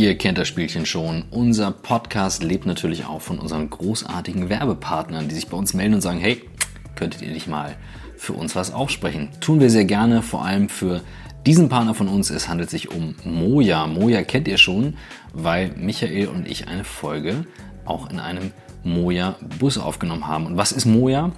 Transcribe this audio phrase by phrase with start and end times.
[0.00, 1.24] Ihr kennt das Spielchen schon.
[1.30, 6.00] Unser Podcast lebt natürlich auch von unseren großartigen Werbepartnern, die sich bei uns melden und
[6.00, 6.40] sagen, hey,
[6.96, 7.76] könntet ihr nicht mal
[8.16, 9.28] für uns was aufsprechen?
[9.42, 11.02] Tun wir sehr gerne, vor allem für
[11.44, 12.30] diesen Partner von uns.
[12.30, 13.86] Es handelt sich um Moja.
[13.86, 14.94] Moja kennt ihr schon,
[15.34, 17.44] weil Michael und ich eine Folge
[17.84, 18.52] auch in einem
[18.84, 20.46] Moja-Bus aufgenommen haben.
[20.46, 21.30] Und was ist Moja?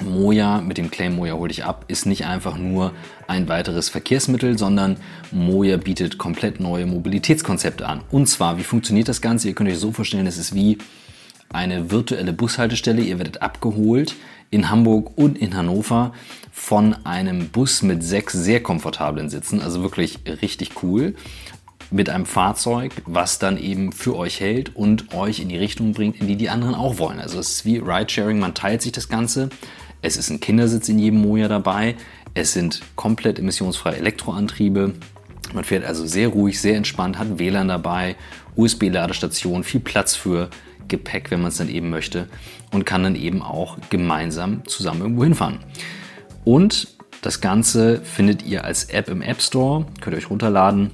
[0.00, 2.92] Moja mit dem Claim Moja hol dich ab ist nicht einfach nur
[3.26, 4.96] ein weiteres Verkehrsmittel, sondern
[5.30, 8.00] Moja bietet komplett neue Mobilitätskonzepte an.
[8.10, 9.48] Und zwar, wie funktioniert das Ganze?
[9.48, 10.78] Ihr könnt euch so vorstellen, es ist wie
[11.52, 13.02] eine virtuelle Bushaltestelle.
[13.02, 14.14] Ihr werdet abgeholt
[14.50, 16.12] in Hamburg und in Hannover
[16.50, 21.14] von einem Bus mit sechs sehr komfortablen Sitzen, also wirklich richtig cool
[21.92, 26.20] mit einem Fahrzeug, was dann eben für euch hält und euch in die Richtung bringt,
[26.20, 27.20] in die die anderen auch wollen.
[27.20, 29.50] Also es ist wie Ridesharing, man teilt sich das Ganze.
[30.02, 31.94] Es ist ein Kindersitz in jedem Moja dabei.
[32.34, 34.94] Es sind komplett emissionsfreie Elektroantriebe.
[35.54, 38.16] Man fährt also sehr ruhig, sehr entspannt, hat WLAN dabei,
[38.56, 40.50] USB-Ladestation, viel Platz für
[40.88, 42.28] Gepäck, wenn man es dann eben möchte
[42.72, 45.60] und kann dann eben auch gemeinsam zusammen irgendwo hinfahren.
[46.44, 46.88] Und
[47.20, 50.90] das Ganze findet ihr als App im App Store, könnt ihr euch runterladen,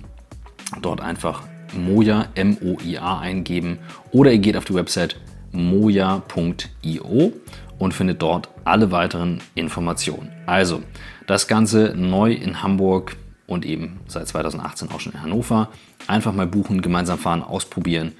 [0.82, 3.78] dort einfach Moja, M-O-I-A eingeben
[4.12, 5.16] oder ihr geht auf die Website
[5.52, 7.32] moja.io
[7.78, 10.30] und findet dort alle weiteren Informationen.
[10.46, 10.82] Also,
[11.26, 15.68] das Ganze neu in Hamburg und eben seit 2018 auch schon in Hannover.
[16.06, 18.12] Einfach mal buchen, gemeinsam fahren, ausprobieren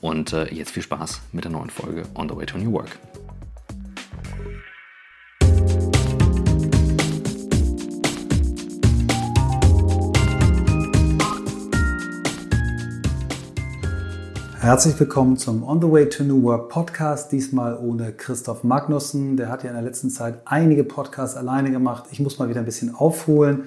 [0.00, 2.98] und äh, jetzt viel Spaß mit der neuen Folge On the Way to New Work.
[14.64, 17.30] Herzlich willkommen zum On the Way to New Work Podcast.
[17.32, 19.36] Diesmal ohne Christoph Magnussen.
[19.36, 22.04] Der hat ja in der letzten Zeit einige Podcasts alleine gemacht.
[22.12, 23.64] Ich muss mal wieder ein bisschen aufholen.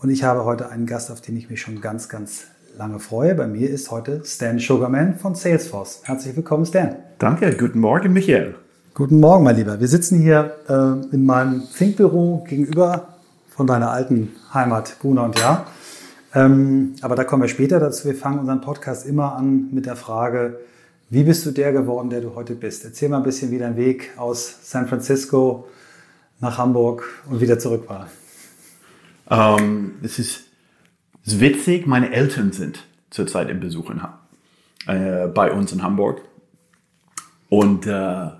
[0.00, 2.44] Und ich habe heute einen Gast, auf den ich mich schon ganz, ganz
[2.78, 3.34] lange freue.
[3.34, 6.02] Bei mir ist heute Stan Sugarman von Salesforce.
[6.04, 6.94] Herzlich willkommen, Stan.
[7.18, 7.52] Danke.
[7.56, 8.54] Guten Morgen, Michael.
[8.94, 9.80] Guten Morgen, mein Lieber.
[9.80, 13.08] Wir sitzen hier äh, in meinem Thinkbüro gegenüber
[13.48, 15.66] von deiner alten Heimat, Bruna und Ja.
[16.36, 18.06] Ähm, aber da kommen wir später dazu.
[18.06, 20.60] Wir fangen unseren Podcast immer an mit der Frage,
[21.08, 22.84] wie bist du der geworden, der du heute bist?
[22.84, 25.66] Erzähl mal ein bisschen, wie dein Weg aus San Francisco
[26.40, 28.10] nach Hamburg und wieder zurück war.
[29.30, 30.44] Ähm, es ist,
[31.24, 34.02] ist, witzig, meine Eltern sind zurzeit im Besuch in,
[34.88, 36.20] äh, bei uns in Hamburg.
[37.48, 38.30] Und äh,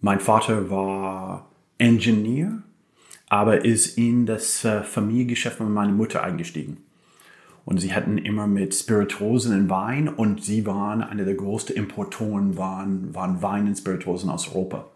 [0.00, 1.48] mein Vater war
[1.78, 2.62] Ingenieur,
[3.28, 6.78] aber ist in das äh, Familiengeschäft mit meiner Mutter eingestiegen.
[7.64, 12.56] Und sie hatten immer mit Spirituosen und Wein und sie waren eine der größten Importoren,
[12.56, 14.86] waren, waren Wein und Spirituosen aus Europa.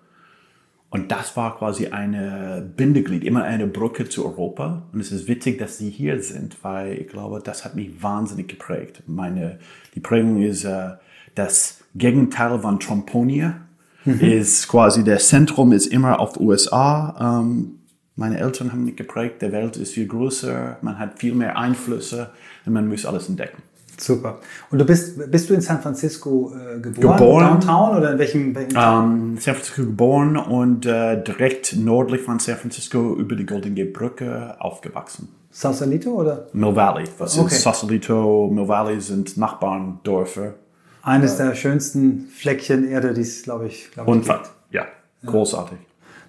[0.94, 4.84] Und das war quasi eine Bindeglied, immer eine Brücke zu Europa.
[4.92, 8.46] Und es ist witzig, dass sie hier sind, weil ich glaube, das hat mich wahnsinnig
[8.46, 9.02] geprägt.
[9.08, 9.58] Meine,
[9.96, 10.90] die Prägung ist äh,
[11.34, 13.56] das Gegenteil von Tromponia.
[14.04, 14.20] Mhm.
[14.20, 17.40] Ist quasi der Zentrum ist immer auf USA.
[17.40, 17.80] Ähm,
[18.16, 19.42] meine Eltern haben mich geprägt.
[19.42, 20.78] Der Welt ist viel größer.
[20.82, 22.30] Man hat viel mehr Einflüsse
[22.64, 23.62] und man muss alles entdecken.
[23.96, 24.40] Super.
[24.70, 27.16] Und du bist, bist du in San Francisco äh, geboren?
[27.16, 27.60] Geboren.
[27.60, 28.54] Downtown oder in welchem?
[28.54, 33.74] welchem ähm, San Francisco geboren und äh, direkt nördlich von San Francisco über die Golden
[33.74, 35.28] Gate Brücke aufgewachsen.
[35.50, 36.48] Sausalito oder?
[36.52, 37.04] Mill Valley.
[37.18, 37.54] Was okay.
[37.54, 40.54] ist Sausalito, Mill Valley sind Nachbarndörfer.
[41.02, 44.16] Eines der schönsten Fleckchen Erde, die es, glaube ich, glaube ich.
[44.16, 44.40] Unfall.
[44.70, 44.86] Ja,
[45.24, 45.78] großartig.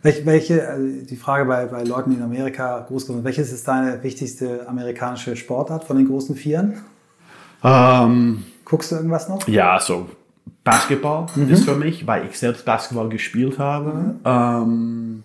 [0.06, 3.52] Welche, welche also die Frage bei, bei Leuten, die in Amerika groß geworden sind, welches
[3.52, 6.84] ist deine wichtigste amerikanische Sportart von den großen Vieren?
[7.64, 9.48] Ähm, Guckst du irgendwas noch?
[9.48, 10.08] Ja, so
[10.64, 11.50] Basketball mhm.
[11.50, 13.94] ist für mich, weil ich selbst Basketball gespielt habe.
[13.94, 14.20] Mhm.
[14.24, 15.24] Ähm,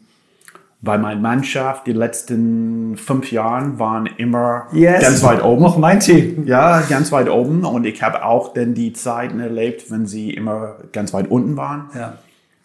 [0.80, 5.02] weil meine Mannschaft die letzten fünf Jahre waren immer yes.
[5.02, 5.60] ganz weit oben.
[5.60, 6.47] Noch mein Team.
[6.47, 7.66] Ja, ganz weit oben.
[7.66, 11.91] Und ich habe auch dann die Zeiten erlebt, wenn sie immer ganz weit unten waren.
[11.94, 12.14] Ja.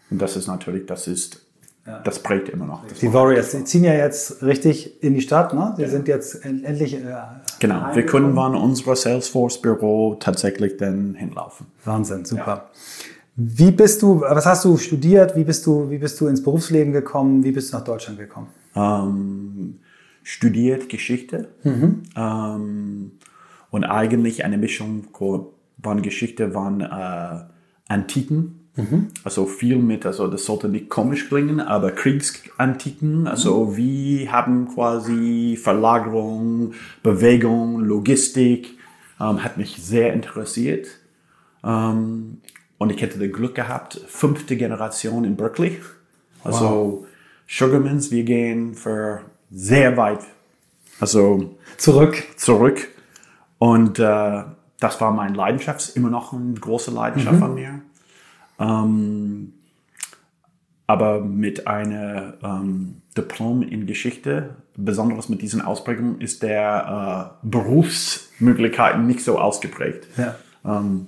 [0.09, 1.44] Und das ist natürlich, das ist
[1.85, 1.99] ja.
[1.99, 2.83] Das prägt immer noch.
[2.87, 5.53] Die Warriors die ziehen ja jetzt richtig in die Stadt.
[5.53, 5.73] Ne?
[5.75, 5.89] Sie ja.
[5.89, 6.95] sind jetzt endlich.
[6.95, 7.15] Äh,
[7.59, 11.67] genau, wir können an unser Salesforce-Büro tatsächlich dann hinlaufen.
[11.83, 12.47] Wahnsinn, super.
[12.47, 12.69] Ja.
[13.35, 15.35] Wie bist du, was hast du studiert?
[15.35, 17.43] Wie bist du, wie bist du ins Berufsleben gekommen?
[17.43, 18.47] Wie bist du nach Deutschland gekommen?
[18.75, 19.79] Ähm,
[20.23, 22.03] studiert Geschichte mhm.
[22.15, 23.11] ähm,
[23.69, 27.43] und eigentlich eine Mischung von Geschichte von äh,
[27.87, 29.07] Antiken Mhm.
[29.23, 33.77] Also viel mit, also das sollte nicht komisch klingen, aber Kriegsantiken, also mhm.
[33.77, 38.77] wie haben quasi Verlagerung, Bewegung, Logistik,
[39.19, 40.87] ähm, hat mich sehr interessiert.
[41.63, 42.41] Ähm,
[42.77, 45.79] und ich hätte das Glück gehabt, fünfte Generation in Berkeley.
[46.43, 47.07] Also wow.
[47.47, 50.19] Sugarmans, wir gehen für sehr weit,
[50.99, 52.21] also zurück.
[52.35, 52.89] Zurück.
[53.57, 54.43] Und äh,
[54.79, 57.79] das war meine Leidenschaft, immer noch eine große Leidenschaft von mir.
[58.59, 59.53] Ähm,
[60.87, 69.07] aber mit einem ähm, Diplom in Geschichte, besonders mit diesen Ausprägungen, ist der äh, Berufsmöglichkeiten
[69.07, 70.07] nicht so ausgeprägt.
[70.17, 70.35] Ja.
[70.63, 71.07] Ähm,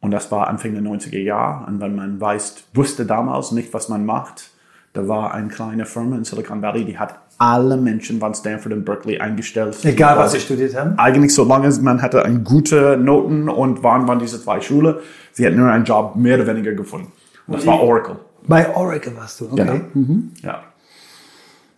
[0.00, 1.66] und das war Anfang der 90er Jahre.
[1.66, 4.50] Und wenn man weiß, wusste damals nicht, was man macht,
[4.92, 8.84] da war eine kleine Firma in Silicon Valley, die hat alle Menschen von Stanford und
[8.84, 9.76] Berkeley eingestellt.
[9.84, 10.98] Egal, was sie studiert haben.
[10.98, 14.96] eigentlich solange man hatte eine gute Noten und waren von diese zwei Schulen,
[15.32, 17.12] sie hatten nur einen Job mehr oder weniger gefunden.
[17.46, 18.16] Und das war Oracle.
[18.46, 19.80] Bei Oracle warst du, okay.
[19.94, 20.16] Genau.
[20.42, 20.62] Ja.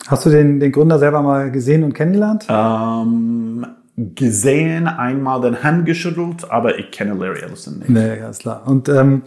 [0.07, 2.47] Hast du den, den Gründer selber mal gesehen und kennengelernt?
[2.49, 3.67] Ähm,
[3.97, 7.89] gesehen, einmal den Hand geschüttelt, aber ich kenne Larry Ellison nicht.
[7.89, 8.63] Nee, ganz klar.
[8.67, 9.23] Und ähm,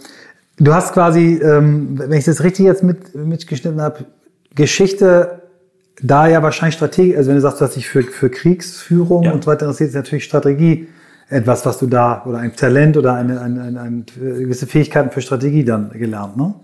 [0.57, 4.05] du hast quasi, ähm, wenn ich das richtig jetzt mit, mitgeschnitten habe,
[4.55, 5.41] Geschichte
[6.01, 9.31] da ja wahrscheinlich Strategie, also wenn du sagst, du hast dich für, für Kriegsführung Ja.
[9.31, 10.87] und so weiter interessiert, ist natürlich Strategie
[11.29, 15.21] etwas, was du da, oder ein Talent oder eine, eine, eine, eine gewisse Fähigkeiten für
[15.21, 16.55] Strategie dann gelernt, ne?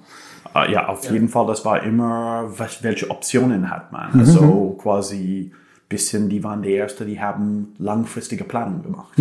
[0.56, 4.20] Äh, ja, auf jeden Fall, das war immer, was, welche Optionen hat man.
[4.20, 5.52] Also quasi
[5.90, 9.14] bisschen, die waren die Erste, die haben langfristige Planung gemacht.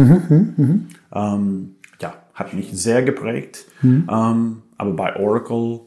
[1.15, 3.67] Ähm, ja, hat mich sehr geprägt.
[3.83, 5.81] Ähm, aber bei Oracle,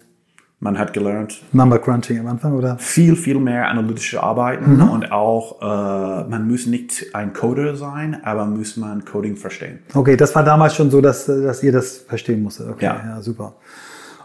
[0.59, 2.77] man hat gelernt, Number Crunching am Anfang, oder?
[2.79, 8.45] viel, viel mehr analytische Arbeiten und auch, äh, man muss nicht ein Coder sein, aber
[8.45, 9.79] muss man Coding verstehen.
[9.93, 12.69] Okay, das war damals schon so, dass, dass ihr das verstehen musstet.
[12.69, 13.21] Okay, ja, Ja.
[13.21, 13.53] super.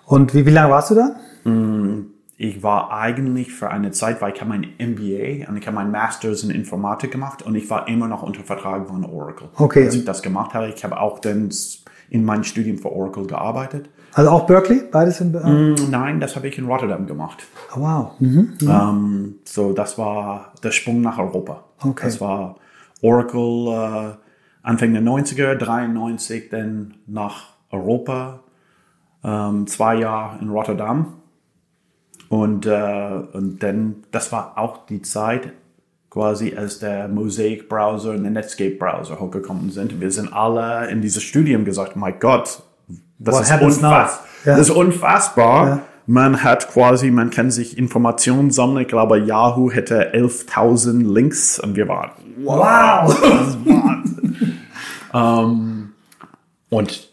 [0.06, 1.17] Und wie, wie lange warst du da?
[2.37, 5.90] Ich war eigentlich für eine Zeit, weil ich habe mein MBA und ich habe mein
[5.90, 9.49] Masters in Informatik gemacht und ich war immer noch unter Vertrag von Oracle.
[9.56, 9.84] Okay.
[9.84, 11.50] Als ich das gemacht habe, ich habe auch dann
[12.11, 13.90] in meinem Studium für Oracle gearbeitet.
[14.14, 14.82] Also auch Berkeley?
[14.90, 15.72] Beides in Berkeley?
[15.72, 17.44] Mm, Nein, das habe ich in Rotterdam gemacht.
[17.74, 18.12] Oh, wow.
[18.20, 18.58] Mhm.
[18.62, 21.64] Ähm, so, das war der Sprung nach Europa.
[21.80, 22.06] Okay.
[22.06, 22.56] Das war
[23.00, 24.16] Oracle äh,
[24.62, 28.40] Anfang der 90er, 93 dann nach Europa,
[29.24, 31.14] ähm, zwei Jahre in Rotterdam.
[32.28, 35.52] Und, äh, und dann, das war auch die Zeit,
[36.10, 40.00] quasi als der Mosaic Browser und der Netscape Browser hochgekommen sind.
[40.00, 42.62] Wir sind alle in dieses Studium gesagt, mein Gott,
[43.24, 44.26] das What ist unfassbar.
[44.44, 44.56] Ja.
[44.56, 45.66] Das ist unfassbar.
[45.66, 45.82] Ja.
[46.06, 48.82] Man hat quasi, man kann sich Informationen sammeln.
[48.82, 52.10] Ich glaube, Yahoo hätte 11.000 Links und wir waren,
[52.42, 54.58] wow, ist Wahnsinn.
[55.14, 55.92] ähm,
[56.70, 57.08] und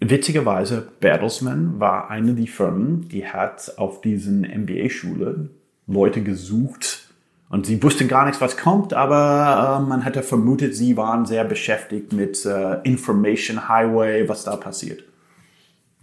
[0.00, 5.50] witzigerweise, Bertelsmann war eine der Firmen, die hat auf diesen MBA-Schulen
[5.86, 7.10] Leute gesucht
[7.50, 11.44] und sie wussten gar nichts, was kommt, aber äh, man hätte vermutet, sie waren sehr
[11.44, 15.02] beschäftigt mit äh, Information Highway, was da passiert.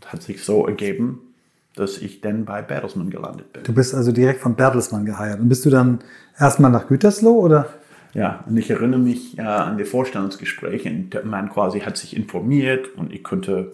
[0.08, 1.20] Hat sich so ergeben,
[1.76, 3.64] dass ich dann bei Bertelsmann gelandet bin.
[3.64, 5.40] Du bist also direkt von Bertelsmann geheiert.
[5.40, 6.00] Und bist du dann
[6.40, 7.70] erstmal nach Gütersloh oder?
[8.14, 10.90] Ja, und ich erinnere mich äh, an die Vorstellungsgespräche.
[10.90, 13.74] Und man quasi hat sich informiert und ich konnte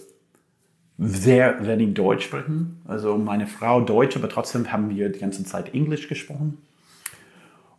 [0.97, 2.81] sehr wenig Deutsch sprechen.
[2.85, 6.57] Also meine Frau Deutsch, aber trotzdem haben wir die ganze Zeit Englisch gesprochen.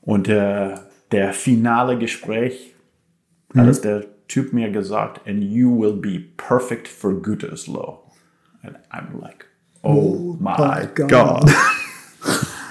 [0.00, 0.74] Und äh,
[1.12, 2.74] der finale Gespräch,
[3.54, 8.03] hat es der Typ mir gesagt, and you will be perfect for Gütersloh.
[8.64, 9.44] And I'm like,
[9.82, 11.08] oh, my my God.
[11.10, 11.50] God.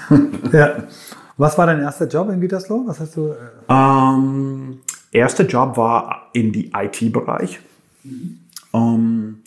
[0.52, 0.84] Ja.
[1.38, 2.84] Was war dein erster Job in Gütersloh?
[2.86, 3.30] Was hast du?
[3.30, 3.36] äh,
[3.70, 4.80] Ähm,
[5.12, 7.60] erster Job war in die IT-Bereich.
[8.74, 9.42] Ähm,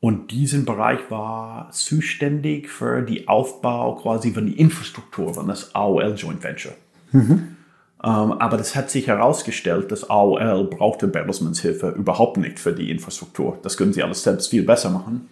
[0.00, 6.14] und diesen Bereich war zuständig für die Aufbau quasi von die Infrastruktur von das AOL
[6.16, 6.74] Joint Venture.
[7.14, 7.42] Ähm,
[8.02, 13.58] aber das hat sich herausgestellt, dass AOL brauchte Bertelsmanns Hilfe überhaupt nicht für die Infrastruktur.
[13.62, 15.28] Das können sie alles selbst viel besser machen.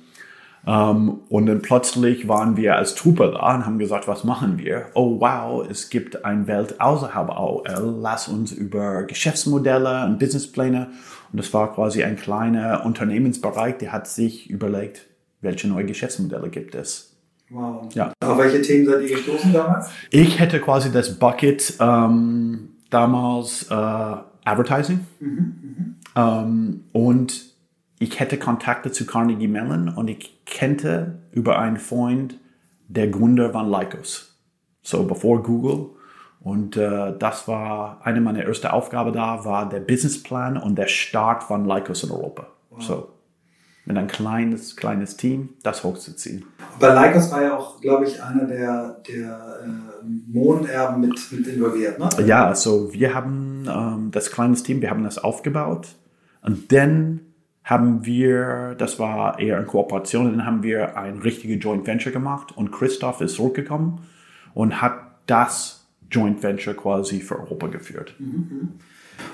[0.66, 4.87] Ähm, und dann plötzlich waren wir als Truppe da und haben gesagt, was machen wir?
[4.94, 7.99] Oh wow, es gibt eine Welt außerhalb AOL.
[8.00, 10.88] Lass uns über Geschäftsmodelle und Businesspläne.
[11.32, 15.06] Und das war quasi ein kleiner Unternehmensbereich, der hat sich überlegt,
[15.40, 17.16] welche neue Geschäftsmodelle gibt es.
[17.50, 17.88] Wow.
[17.94, 18.12] Ja.
[18.25, 19.90] Auf welche Themen seid ihr gestoßen damals?
[20.11, 23.75] Ich hätte quasi das Bucket ähm, damals äh,
[24.44, 25.00] Advertising
[26.16, 27.55] ähm, und
[27.99, 32.38] ich hätte Kontakte zu Carnegie Mellon und ich kannte über einen Freund
[32.88, 34.38] der Gründer von Lycos.
[34.83, 35.91] So bevor Google
[36.41, 41.43] und äh, das war eine meiner ersten Aufgaben da, war der Businessplan und der Start
[41.43, 42.47] von Lycos in Europa.
[42.79, 43.09] So
[43.87, 46.45] mit ein kleines, kleines Team das hochzuziehen.
[46.81, 51.99] Bei Lycos war ja auch, glaube ich, einer der, der äh, Mohnerben mit, mit involviert,
[51.99, 52.09] ne?
[52.26, 55.88] Ja, also wir haben ähm, das kleines Team, wir haben das aufgebaut
[56.43, 57.21] und dann
[57.66, 62.56] haben wir, das war eher in Kooperation, dann haben wir ein richtiges Joint Venture gemacht
[62.56, 63.99] und Christoph ist zurückgekommen
[64.54, 68.14] und hat das Joint Venture quasi für Europa geführt.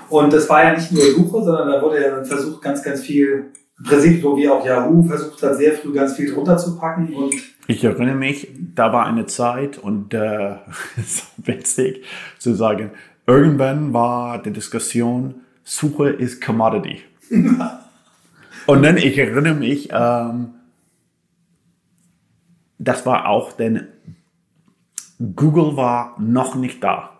[0.09, 3.01] Und das war ja nicht nur Suche, sondern da wurde ja dann versucht, ganz, ganz
[3.01, 6.75] viel, im Prinzip so wie auch Yahoo versucht hat, sehr früh ganz viel drunter zu
[6.75, 7.35] packen und
[7.67, 10.55] Ich erinnere mich, da war eine Zeit und äh,
[11.05, 12.03] so witzig
[12.39, 12.93] zu sagen,
[13.27, 17.03] irgendwann war die Diskussion, Suche ist Commodity.
[18.67, 20.55] und dann, ich erinnere mich, ähm,
[22.79, 23.87] das war auch, denn
[25.35, 27.11] Google war noch nicht da.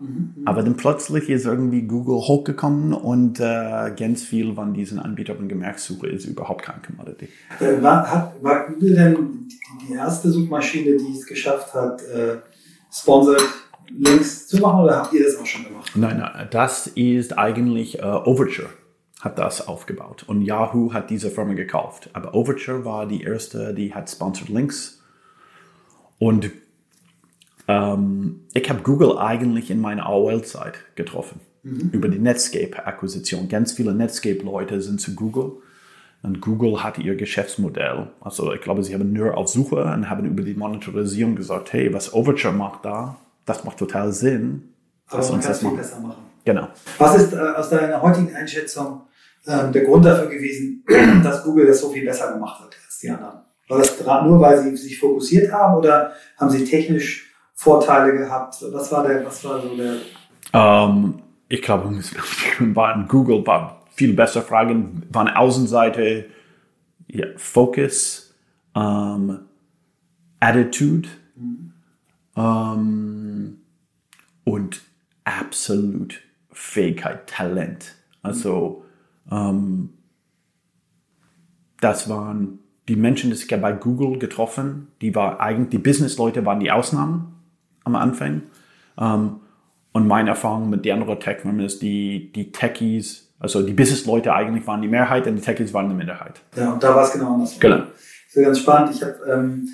[0.46, 5.48] Aber dann plötzlich ist irgendwie Google hochgekommen und äh, ganz viel von diesen Anbietern haben
[5.48, 7.30] gemerkt, Suche ist überhaupt kein Commodity.
[7.60, 12.38] Äh, War, hat, war Google denn die, die erste Suchmaschine, die es geschafft hat, äh,
[12.92, 13.44] sponsored
[13.90, 15.92] Links zu machen oder habt ihr das auch schon gemacht?
[15.96, 18.70] Nein, nein, das ist eigentlich äh, Overture
[19.24, 22.10] hat das aufgebaut und Yahoo hat diese Firma gekauft.
[22.12, 25.02] Aber Overture war die erste, die hat Sponsored Links
[26.20, 26.52] und
[27.70, 33.48] ähm, ich habe Google eigentlich in meiner AOL-Zeit getroffen über die Netscape-Akquisition.
[33.48, 35.54] Ganz viele Netscape-Leute sind zu Google
[36.22, 38.08] und Google hat ihr Geschäftsmodell.
[38.20, 41.94] Also ich glaube, sie haben nur auf Suche und haben über die Monetarisierung gesagt, hey,
[41.94, 43.16] was Overture macht da,
[43.46, 44.74] das macht total Sinn.
[45.08, 46.24] Aber Lass man uns das besser machen.
[46.44, 46.68] Genau.
[46.98, 49.02] Was ist äh, aus deiner heutigen Einschätzung
[49.48, 50.84] ähm, der Grund dafür gewesen,
[51.24, 53.40] dass Google das so viel besser gemacht hat als die anderen?
[53.68, 58.56] War das nur, weil sie sich fokussiert haben oder haben sie technisch Vorteile gehabt?
[58.72, 59.96] Was war der, was war so der,
[60.54, 61.90] Ähm, ich glaube,
[62.60, 66.26] waren Google war viel besser Fragen, von Außenseite,
[67.08, 68.34] ja, Focus,
[68.76, 69.40] ähm,
[70.40, 71.08] Attitude
[72.36, 73.58] ähm,
[74.44, 74.82] und
[75.24, 76.22] absolut
[76.52, 77.96] Fähigkeit, Talent.
[78.22, 78.83] Also
[79.32, 79.90] ähm,
[81.80, 86.46] das waren die Menschen, die ich habe bei Google getroffen, die war eigentlich, die Business-Leute
[86.46, 87.34] waren die Ausnahmen
[87.84, 88.44] am Anfang.
[88.98, 89.40] Ähm,
[89.94, 94.66] und meine Erfahrung mit den anderen Tech-Firmen ist, die, die Techies, also die Business-Leute eigentlich
[94.66, 96.42] waren die Mehrheit und die Techies waren die Minderheit.
[96.56, 97.60] ja, und da war es genau andersrum.
[97.60, 97.78] Genau.
[97.78, 98.96] Das ist ganz spannend.
[98.96, 99.70] Ich habe ähm,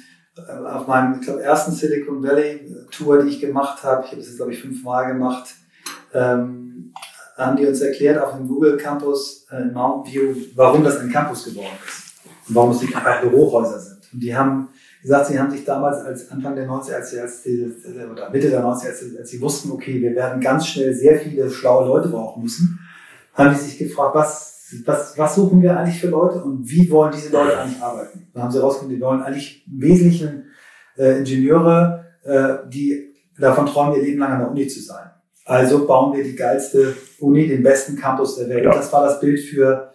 [0.65, 4.27] auf meinem, ich glaube, ersten Silicon Valley Tour, die ich gemacht habe, ich habe das
[4.27, 5.55] jetzt, glaube ich, fünfmal gemacht,
[6.13, 6.58] ähm,
[7.45, 11.11] haben die uns erklärt auf dem Google Campus äh, in Mountain View, warum das ein
[11.11, 12.13] Campus geworden ist
[12.47, 13.99] und warum es nicht einfach Bürohäuser sind.
[14.11, 14.69] Und die haben
[15.01, 17.71] gesagt, sie haben sich damals als Anfang der 90er, als sie, als die,
[18.11, 21.49] oder Mitte der 90er, als, als sie wussten, okay, wir werden ganz schnell sehr viele
[21.49, 22.79] schlaue Leute brauchen müssen,
[23.33, 27.13] haben die sich gefragt, was, was, was suchen wir eigentlich für Leute und wie wollen
[27.13, 28.27] diese Leute eigentlich arbeiten?
[28.33, 30.45] Dann haben sie herausgefunden, die wollen eigentlich im Wesentlichen
[30.97, 35.08] äh, Ingenieure, äh, die davon träumen, ihr Leben lang an der Uni zu sein.
[35.49, 38.65] Also bauen wir die geilste Uni, den besten Campus der Welt.
[38.65, 38.71] Ja.
[38.71, 39.91] Das war das Bild für,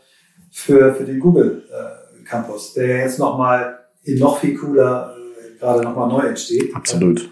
[0.50, 5.84] für, für den Google äh, Campus, der jetzt nochmal in noch viel cooler äh, gerade
[5.84, 6.74] nochmal neu entsteht.
[6.74, 7.30] Absolut.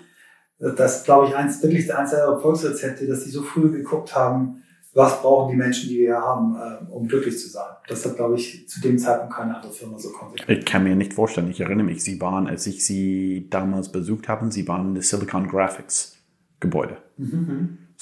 [0.61, 4.63] Das ist, glaube ich, eins, wirklich eins der Erfolgsrezepte, dass die so früh geguckt haben,
[4.95, 7.73] was brauchen die Menschen, die wir hier haben, äh, um glücklich zu sein.
[7.89, 10.61] Das hat, glaube ich, zu dem Zeitpunkt keine andere Firma so konsequent.
[10.61, 14.29] Ich kann mir nicht vorstellen, ich erinnere mich, sie waren, als ich sie damals besucht
[14.29, 16.19] habe, sie waren in der Silicon Graphics
[16.61, 16.99] Gebäude.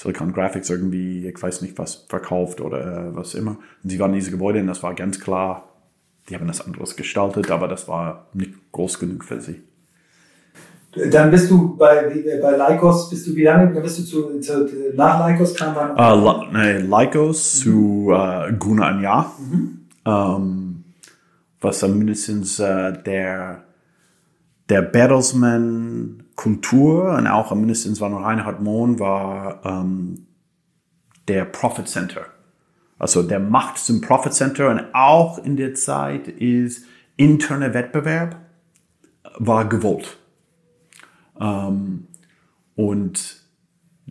[0.01, 3.57] Silicon Graphics irgendwie, ich weiß nicht was, verkauft oder äh, was immer.
[3.83, 5.69] Und sie waren in diese Gebäude und das war ganz klar,
[6.27, 9.61] die haben das anderes gestaltet, aber das war nicht groß genug für sie.
[11.11, 12.09] Dann bist du bei,
[12.41, 15.95] bei Lycos, bist du wie lange, dann bist du zu, zu nach Lycos kam dann?
[15.95, 19.35] La- nee, Lycos zu äh, Guna ein Jahr.
[20.03, 20.83] Ähm,
[21.61, 23.63] was dann mindestens äh, der,
[24.67, 30.27] der Bertelsmann Kultur und auch mindestens von Reinhard Mohn war ähm,
[31.27, 32.25] der Profit Center.
[32.97, 36.85] Also der Macht zum Profit Center und auch in der Zeit ist
[37.17, 38.37] interner Wettbewerb
[39.37, 40.17] war gewollt.
[41.39, 42.07] Ähm,
[42.75, 43.41] und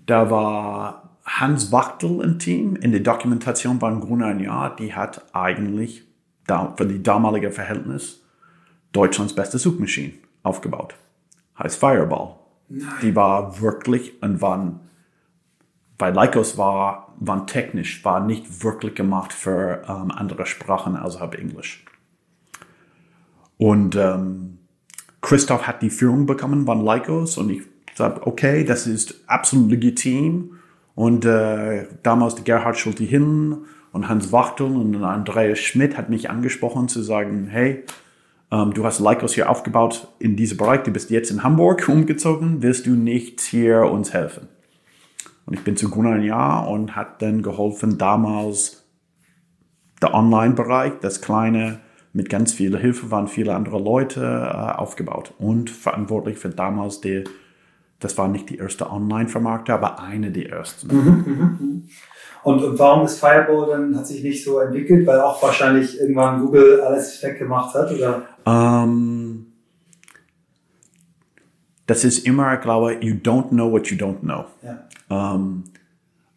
[0.07, 6.05] da war Hans Wachtel ein Team in der Dokumentation von Gruner Jahr, die hat eigentlich
[6.77, 8.25] für die damalige Verhältnis
[8.93, 10.95] Deutschlands beste Suchmaschine aufgebaut.
[11.63, 12.37] Heißt Fireball.
[13.03, 14.81] Die war wirklich und waren,
[15.99, 21.85] bei Lycos war, waren technisch, war nicht wirklich gemacht für ähm, andere Sprachen außerhalb Englisch.
[23.59, 24.59] Und ähm,
[25.21, 27.63] Christoph hat die Führung bekommen von Lycos und ich
[27.95, 30.53] sage, okay, das ist absolut legitim.
[30.95, 33.59] Und äh, damals Gerhard Schulte hin
[33.93, 37.85] und Hans Wachtel und Andreas Schmidt hat mich angesprochen zu sagen, hey,
[38.51, 42.87] du hast Lycos hier aufgebaut in diesem Bereich, du bist jetzt in Hamburg umgezogen, willst
[42.87, 44.49] du nicht hier uns helfen?
[45.47, 48.85] Und ich bin zu Gunnar ein Jahr und hat dann geholfen, damals
[50.03, 51.81] der Online-Bereich, das kleine,
[52.13, 57.25] mit ganz viel Hilfe waren viele andere Leute äh, aufgebaut und verantwortlich für damals die,
[58.01, 61.89] das war nicht die erste Online-Vermarkter, aber eine der ersten.
[62.43, 65.07] Und, und warum ist Fireball dann, hat sich nicht so entwickelt?
[65.07, 68.23] Weil auch wahrscheinlich irgendwann Google alles weggemacht hat, oder?
[68.47, 69.47] Ähm,
[71.87, 74.45] das ist immer, glaube ich, you don't know what you don't know.
[74.63, 75.35] Ja.
[75.35, 75.65] Ähm,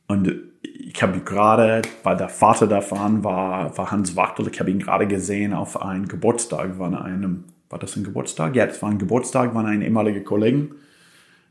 [0.07, 4.79] und ich habe gerade, weil der Vater davon war, war Hans Wachtel, ich habe ihn
[4.79, 8.55] gerade gesehen auf einem Geburtstag von einem, war das ein Geburtstag?
[8.55, 10.75] Ja, das war ein Geburtstag von einem ehemaligen Kollegen.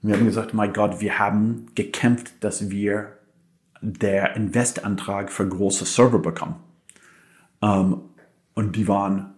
[0.02, 3.08] Und wir haben gesagt, mein Gott, wir haben gekämpft, dass wir
[3.82, 6.56] der Investantrag für große Server bekommen.
[7.60, 8.00] Ähm,
[8.54, 9.34] und die waren,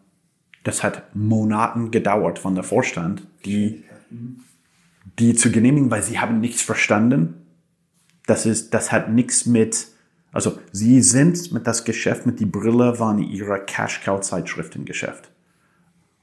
[0.63, 3.85] das hat Monaten gedauert von der Vorstand, die,
[5.19, 7.47] die zu genehmigen, weil sie haben nichts verstanden.
[8.27, 9.89] Das ist, das hat nichts mit,
[10.33, 15.31] also sie sind mit das Geschäft, mit die Brille waren ihre Cash-Cow-Zeitschriftengeschäft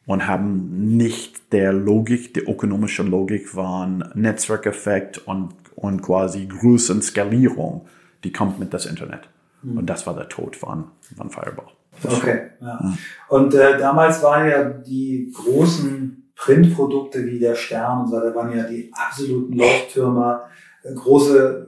[0.06, 7.86] und haben nicht der Logik, die ökonomische Logik waren Netzwerkeffekt und, und quasi Größenskalierung,
[8.24, 9.28] die kommt mit das Internet.
[9.64, 10.86] Und das war der Tod von,
[11.16, 11.68] von Fireball.
[12.04, 12.94] Okay, ja.
[13.28, 18.58] Und äh, damals waren ja die großen Printprodukte wie der Stern und so weiter, waren
[18.58, 20.50] ja die absoluten Leuchttürmer,
[20.84, 21.68] äh, große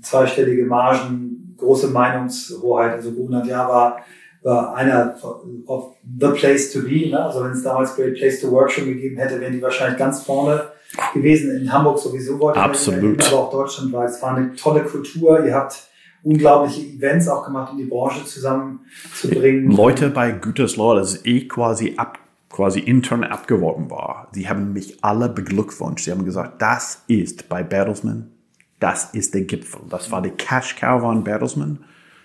[0.00, 2.92] zweistellige Margen, große Meinungshoheit.
[2.92, 4.00] Also Gunnar Jahr war,
[4.42, 5.16] war einer
[5.66, 7.10] of the place to be.
[7.10, 7.22] Ne?
[7.22, 10.22] Also wenn es damals Great Place to Work schon gegeben hätte, wären die wahrscheinlich ganz
[10.22, 10.68] vorne
[11.14, 11.56] gewesen.
[11.60, 13.22] In Hamburg sowieso wollte Absolut.
[13.22, 14.10] hin, aber auch deutschlandweit.
[14.10, 15.44] Es war eine tolle Kultur.
[15.44, 15.88] Ihr habt
[16.22, 19.70] unglaubliche Events auch gemacht, um die Branche zusammenzubringen.
[19.70, 22.18] Leute bei Gütersloh, dass ich quasi ab,
[22.50, 26.04] quasi intern abgeworben war, die haben mich alle beglückwünscht.
[26.04, 28.32] Sie haben gesagt, das ist bei Bertelsmann,
[28.80, 29.82] das ist der Gipfel.
[29.88, 31.84] Das war die Cash Cow von Bertelsmann.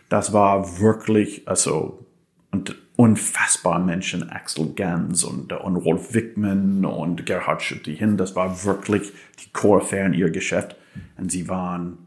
[0.10, 2.06] Das war wirklich, also,
[2.52, 8.18] und unfassbar Menschen, Axel Gans und, und Rolf Wickman und Gerhard Schütti-Hin.
[8.18, 9.12] Das war wirklich
[9.44, 10.76] die Koryphäe in ihr Geschäft.
[11.18, 11.98] Und sie waren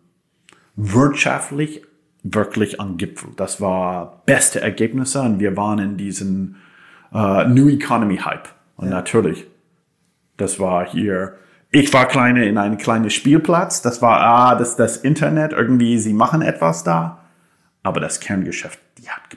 [0.76, 1.82] wirtschaftlich
[2.22, 3.30] wirklich am Gipfel.
[3.36, 6.56] Das war beste Ergebnisse und wir waren in diesen
[7.12, 8.48] äh, New Economy Hype.
[8.76, 8.94] Und Ja.
[8.94, 9.46] natürlich,
[10.36, 11.36] das war hier,
[11.70, 13.82] ich war kleine in einem kleinen Spielplatz.
[13.82, 17.20] Das war, ah, das, das Internet, irgendwie, sie machen etwas da.
[17.82, 19.28] Aber das Kerngeschäft, die hat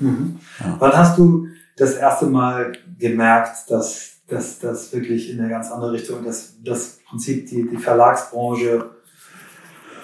[0.00, 0.40] geboomt.
[0.78, 5.92] Wann hast du das erste Mal gemerkt, dass dass das wirklich in eine ganz andere
[5.92, 8.90] Richtung, dass das Prinzip die, die Verlagsbranche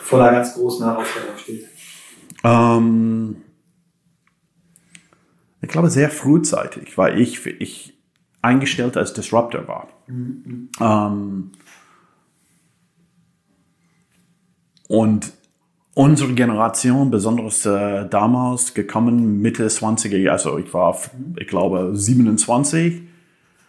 [0.02, 1.68] vor einer ganz großen Herausforderung steht?
[2.42, 3.36] Ähm,
[5.62, 7.96] ich glaube sehr frühzeitig, weil ich, ich
[8.42, 9.88] eingestellt als Disruptor war.
[10.08, 11.52] Ähm,
[14.88, 15.32] und
[15.96, 21.00] unsere Generation, besonders äh, damals gekommen, Mitte 20er Jahre, also ich war,
[21.38, 23.00] ich glaube, 27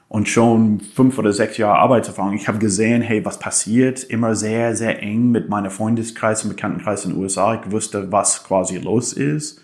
[0.10, 2.34] und schon fünf oder sechs Jahre Arbeitserfahrung.
[2.34, 4.04] Ich habe gesehen, hey, was passiert?
[4.04, 7.62] Immer sehr, sehr eng mit meinem Freundeskreis und Bekanntenkreis in den USA.
[7.64, 9.62] Ich wusste, was quasi los ist.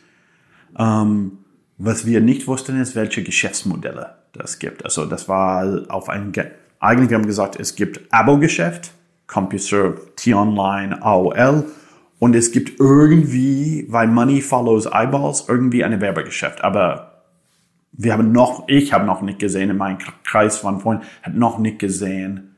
[0.80, 1.40] Ähm,
[1.78, 4.86] was wir nicht wussten, ist, welche Geschäftsmodelle das gibt.
[4.86, 6.46] Also das war auf ein, Ge
[6.80, 8.92] eigentlich haben wir gesagt, es gibt Abo-Geschäft,
[9.28, 11.66] CompuServe, T-Online, AOL
[12.20, 16.64] und es gibt irgendwie, weil Money follows Eyeballs, irgendwie ein Werbegeschäft.
[16.64, 17.24] Aber
[17.92, 21.60] wir haben noch, ich habe noch nicht gesehen, in meinem Kreis von Freunden, hat noch
[21.60, 22.56] nicht gesehen,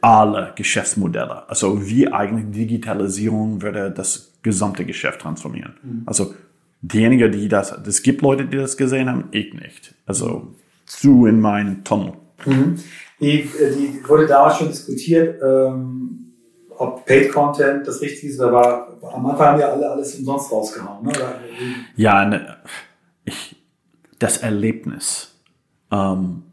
[0.00, 1.48] alle Geschäftsmodelle.
[1.48, 5.74] Also wie eigentlich Digitalisierung würde das gesamte Geschäft transformieren.
[6.06, 6.34] Also
[6.82, 9.94] diejenigen, die das, es gibt Leute, die das gesehen haben, ich nicht.
[10.06, 12.12] Also zu in meinen Tunnel.
[13.20, 16.25] Die, äh, die wurde damals schon diskutiert, ähm,
[16.78, 20.52] ob Paid Content das Richtige ist, oder war, am Anfang haben ja alle alles umsonst
[20.52, 21.06] rausgehauen.
[21.06, 21.12] Ne?
[21.96, 22.56] Ja, ne,
[23.24, 23.56] ich,
[24.18, 25.38] das Erlebnis
[25.90, 26.44] ähm,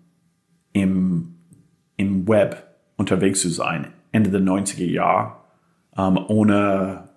[0.73, 1.36] im,
[1.97, 5.38] im Web unterwegs zu sein, Ende der 90er Jahre,
[5.97, 7.09] ähm, ohne,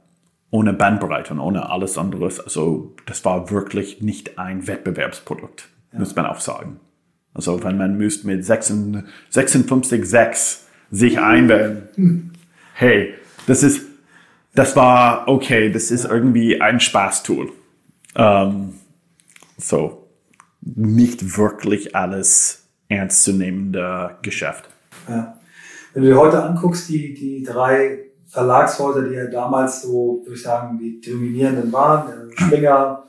[0.51, 2.41] ohne Bandbreite und ohne alles anderes.
[2.41, 6.81] Also das war wirklich nicht ein Wettbewerbsprodukt, muss man auch sagen.
[7.35, 11.89] Also wenn man müsste mit 56,6 sich einwählen,
[12.77, 13.15] hey,
[13.47, 13.87] das ist,
[14.55, 17.51] das war okay, das ist irgendwie ein Spaßtool.
[18.15, 18.75] Ähm,
[19.59, 20.09] so,
[20.61, 24.69] nicht wirklich alles ernstzunehmende Geschäft.
[25.09, 25.39] Ja.
[25.95, 30.43] Wenn du dir heute anguckst, die, die drei Verlagshäuser, die ja damals so, würde ich
[30.43, 33.05] sagen, die dominierenden waren, Springer,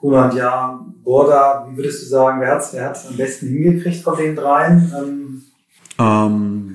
[0.00, 4.02] und Jahr, Borda, wie würdest du sagen, wer hat es wer hat's am besten hingekriegt
[4.02, 4.92] von den dreien?
[4.98, 5.42] Ähm,
[5.98, 6.71] Ähm,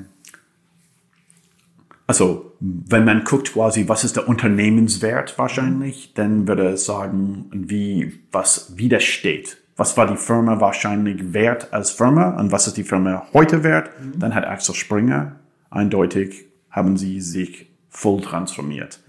[2.07, 8.13] also, wenn man guckt quasi, was ist der Unternehmenswert wahrscheinlich, dann würde ich sagen, wie,
[8.31, 9.57] was, wie das steht.
[9.75, 13.89] Was war die Firma wahrscheinlich wert als Firma und was ist die Firma heute wert?
[14.17, 15.35] Dann hat Axel Springer
[15.69, 19.01] eindeutig, haben sie sich voll transformiert.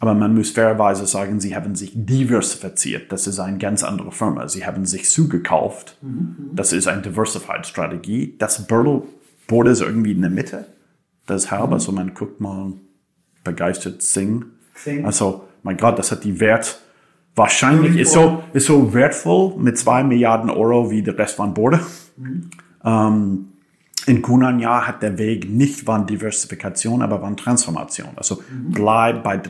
[0.00, 3.12] Aber man muss fairerweise sagen, sie haben sich diversifiziert.
[3.12, 4.48] Das ist eine ganz andere Firma.
[4.48, 5.98] Sie haben sich zugekauft.
[6.54, 8.36] Das ist eine Diversified-Strategie.
[8.38, 9.02] Das Burtle
[9.46, 10.66] Board ist irgendwie in der Mitte
[11.28, 11.72] deshalb.
[11.72, 12.72] Also man guckt mal
[13.44, 14.44] begeistert Sing.
[14.74, 15.04] Xing.
[15.04, 16.80] Also, mein Gott, das hat die Wert.
[17.34, 21.80] Wahrscheinlich ist so, ist so wertvoll mit zwei Milliarden Euro wie der Rest von Borde.
[22.84, 23.48] Ähm,
[24.06, 28.10] in Gunanya hat der Weg nicht von Diversifikation, aber von Transformation.
[28.16, 29.42] Also bleib bei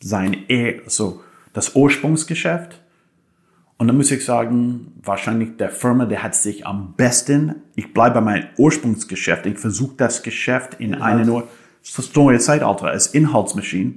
[0.00, 1.22] sein, E- also
[1.52, 2.80] das Ursprungsgeschäft.
[3.78, 8.16] Und dann muss ich sagen, wahrscheinlich der Firma, der hat sich am besten, ich bleibe
[8.16, 11.44] bei meinem Ursprungsgeschäft, ich versuche das Geschäft in eine neue,
[11.94, 13.94] das neue Zeitalter als Inhaltsmaschine.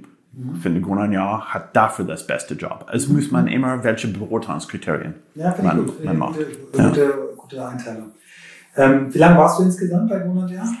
[0.54, 2.86] Ich finde, Gunanya hat dafür das beste Job.
[2.92, 6.04] Es muss man immer welche Beurteilungskriterien Ja, finde ich man, gut.
[6.04, 6.34] Man macht.
[6.36, 8.10] Gute, gute, gute Einteilung.
[8.76, 10.72] Ähm, wie lange warst du insgesamt bei Gunnar Jahr?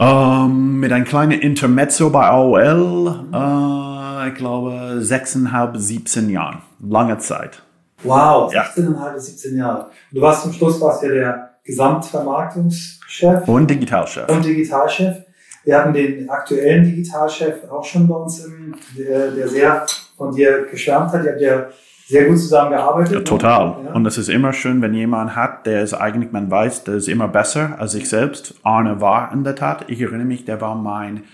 [0.00, 6.62] Ähm, mit einem kleinen Intermezzo bei AOL, äh, ich glaube, sechseinhalb, 17 Jahren.
[6.80, 7.62] Lange Zeit.
[8.04, 8.62] Wow, Ja.
[8.62, 9.90] 16,5 bis 17 Jahre.
[10.12, 14.28] Du warst zum Schluss warst ja der Gesamtvermarktungschef Und Digitalchef.
[14.28, 15.16] und Digitalchef.
[15.64, 19.86] Wir hatten den aktuellen Digitalchef auch schon bei uns, im, der, der sehr
[20.16, 21.24] von dir geschwärmt hat.
[21.24, 21.66] Ihr habt ja
[22.06, 23.12] sehr gut zusammengearbeitet.
[23.12, 23.76] Ja, total.
[23.84, 23.92] Ja.
[23.92, 27.08] Und es ist immer schön, wenn jemand hat, der ist eigentlich, man weiß, der ist
[27.08, 28.54] immer besser als ich selbst.
[28.62, 29.84] Arne war in der Tat.
[29.88, 31.24] Ich erinnere mich, der war mein,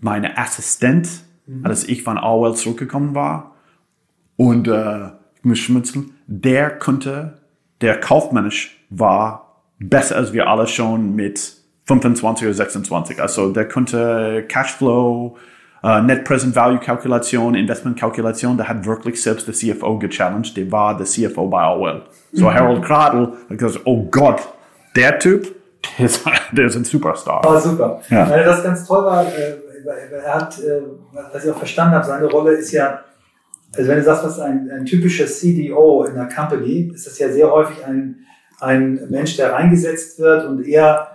[0.00, 1.08] meine Assistent,
[1.62, 3.54] als ich von AOL zurückgekommen war.
[4.40, 7.42] Und äh, ich muss schmunzeln, der konnte,
[7.82, 13.20] der kaufmännisch war, besser als wir alle schon mit 25 oder 26.
[13.20, 15.36] Also der konnte Cashflow,
[15.84, 20.72] äh, Net Present Value Kalkulation, Investment Kalkulation, der hat wirklich selbst der CFO gechallenged, der
[20.72, 22.06] war der CFO bei AOL.
[22.32, 24.40] So Harold Kradl hat gesagt, oh Gott,
[24.96, 25.54] der Typ,
[25.98, 27.44] der ist, der ist ein Superstar.
[27.44, 28.00] War super.
[28.08, 28.30] Ja.
[28.30, 29.56] Weil das ganz toll war, äh,
[30.24, 30.80] er hat, äh,
[31.30, 33.00] was ich auch verstanden habe, seine Rolle ist ja,
[33.76, 37.28] also wenn du sagst, was ein, ein typischer CDO in einer Company, ist das ja
[37.30, 38.16] sehr häufig ein,
[38.60, 41.08] ein Mensch, der reingesetzt wird und eher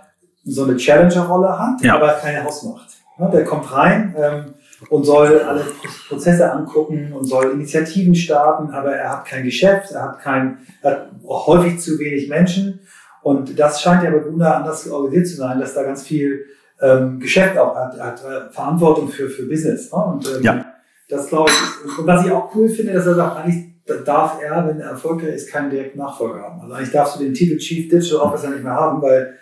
[0.44, 1.96] so eine Challenger-Rolle hat, Ja.
[1.96, 2.88] aber keine Hausmacht.
[3.32, 4.44] Der kommt rein ähm,
[4.90, 9.92] und soll alle Pro- Prozesse angucken und soll Initiativen starten, aber er hat kein Geschäft,
[9.92, 12.80] er hat kein, er hat häufig zu wenig Menschen.
[13.22, 16.44] Und das scheint ja bei Guna anders organisiert zu sein, dass da ganz viel
[16.80, 19.90] ähm, Geschäft auch hat, hat äh, Verantwortung für, für Business.
[19.90, 19.98] Ne?
[19.98, 20.65] Und ähm, Ja.
[21.08, 23.64] Das glaube ich, und was ich auch cool finde, dass er sagt, eigentlich
[24.04, 26.60] darf er, wenn er erfolgreich ist, keinen direkten Nachfolger haben.
[26.60, 29.36] Also eigentlich darfst du den Titel Chief Digital Officer nicht mehr haben, weil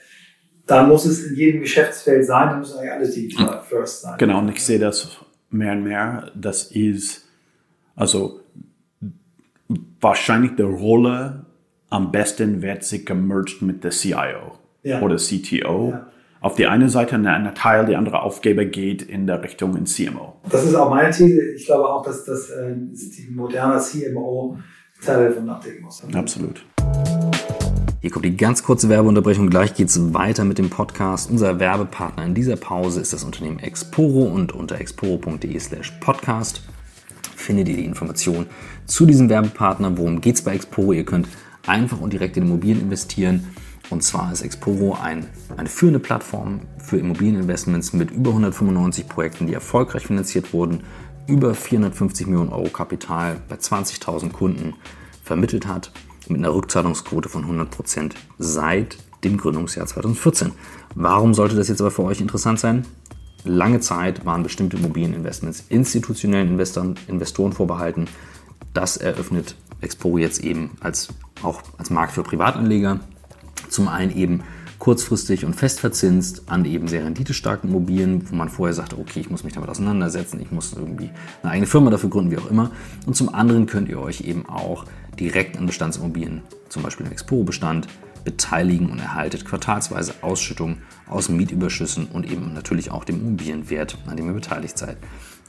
[0.66, 4.14] da muss es in jedem Geschäftsfeld sein, da müssen eigentlich alles digital first sein.
[4.18, 5.16] Genau, und ich sehe das
[5.50, 6.30] mehr und mehr.
[6.34, 7.26] Das ist
[7.96, 8.40] also
[10.00, 11.46] wahrscheinlich die Rolle
[11.90, 15.00] am besten wird sich gemerged mit der CIO Ja.
[15.00, 15.90] oder CTO.
[15.90, 16.06] Ja.
[16.44, 19.86] Auf die eine Seite ein ein Teil, die andere Aufgabe geht in der Richtung in
[19.86, 20.34] CMO.
[20.50, 21.40] Das ist auch meine These.
[21.56, 24.58] Ich glaube auch, dass das äh, die moderne CMO
[25.02, 26.02] Teil davon nachdenken muss.
[26.12, 26.62] Absolut.
[28.02, 29.48] Hier kommt die ganz kurze Werbeunterbrechung.
[29.48, 31.30] Gleich geht's weiter mit dem Podcast.
[31.30, 36.60] Unser Werbepartner in dieser Pause ist das Unternehmen Exporo und unter exporo.de slash podcast
[37.34, 38.44] findet ihr die Information
[38.84, 39.96] zu diesem Werbepartner.
[39.96, 40.92] Worum geht's bei Exporo?
[40.92, 41.26] Ihr könnt
[41.66, 43.46] einfach und direkt in Immobilien investieren.
[43.90, 49.54] Und zwar ist Exporo ein, eine führende Plattform für Immobilieninvestments mit über 195 Projekten, die
[49.54, 50.82] erfolgreich finanziert wurden,
[51.26, 54.74] über 450 Millionen Euro Kapital bei 20.000 Kunden
[55.22, 55.92] vermittelt hat,
[56.28, 60.52] mit einer Rückzahlungsquote von 100% seit dem Gründungsjahr 2014.
[60.94, 62.86] Warum sollte das jetzt aber für euch interessant sein?
[63.44, 68.06] Lange Zeit waren bestimmte Immobilieninvestments institutionellen Investoren, Investoren vorbehalten.
[68.72, 71.08] Das eröffnet Exporo jetzt eben als,
[71.42, 73.00] auch als Markt für Privatanleger.
[73.68, 74.42] Zum einen eben
[74.78, 79.30] kurzfristig und fest verzinst an eben sehr renditestarken Immobilien, wo man vorher sagte, okay, ich
[79.30, 81.10] muss mich damit auseinandersetzen, ich muss irgendwie
[81.42, 82.70] eine eigene Firma dafür gründen, wie auch immer.
[83.06, 84.84] Und zum anderen könnt ihr euch eben auch
[85.18, 87.88] direkt an Bestandsimmobilien, zum Beispiel im Exporo-Bestand,
[88.24, 94.26] beteiligen und erhaltet quartalsweise Ausschüttungen aus Mietüberschüssen und eben natürlich auch dem Immobilienwert, an dem
[94.26, 94.96] ihr beteiligt seid.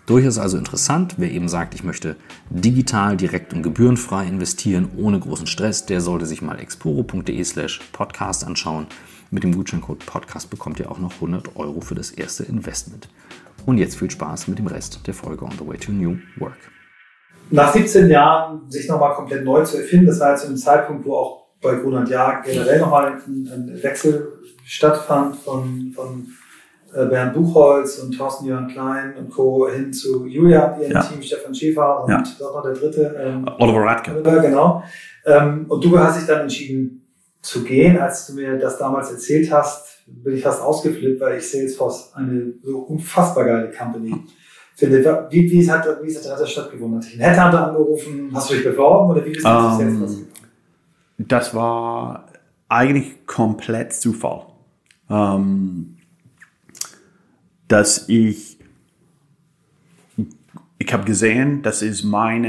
[0.05, 2.15] Durchaus also interessant, wer eben sagt, ich möchte
[2.51, 8.45] digital, direkt und gebührenfrei investieren, ohne großen Stress, der sollte sich mal exporo.de slash podcast
[8.45, 8.85] anschauen.
[9.31, 13.09] Mit dem Gutscheincode Podcast bekommt ihr auch noch 100 Euro für das erste Investment.
[13.65, 16.57] Und jetzt viel Spaß mit dem Rest der Folge On the Way to New Work.
[17.49, 21.15] Nach 17 Jahren sich nochmal komplett neu zu erfinden, das war jetzt einem Zeitpunkt, wo
[21.15, 26.27] auch bei Grunert Jahr generell nochmal ein, ein Wechsel stattfand von, von
[27.05, 29.67] Bernd Buchholz und Thorsten Jörn Klein und Co.
[29.69, 31.01] hin zu Julia, ihrem Ja.
[31.03, 32.23] Team, Stefan Schäfer und Ja.
[32.39, 33.15] dort noch der dritte.
[33.19, 34.21] Ähm, Oliver Radke.
[34.23, 34.83] Genau.
[35.25, 37.05] Ähm, und du hast dich dann entschieden
[37.41, 37.97] zu gehen.
[37.99, 42.53] Als du mir das damals erzählt hast, bin ich fast ausgeflippt, weil ich Salesforce eine
[42.63, 44.15] so unfassbar geile Company
[44.75, 45.27] finde.
[45.29, 46.97] Wie, wie, hat, wie ist das stattgefunden?
[46.99, 48.29] Hat dich ein Headhunter angerufen?
[48.33, 50.27] Hast du dich beworben oder wie bist du um, jetzt rausgekommen?
[51.17, 52.25] Das war
[52.69, 54.47] eigentlich komplett Zufall.
[55.09, 55.94] Ähm,
[57.67, 58.55] dass ich
[60.77, 62.43] ich habe gesehen, das ist mein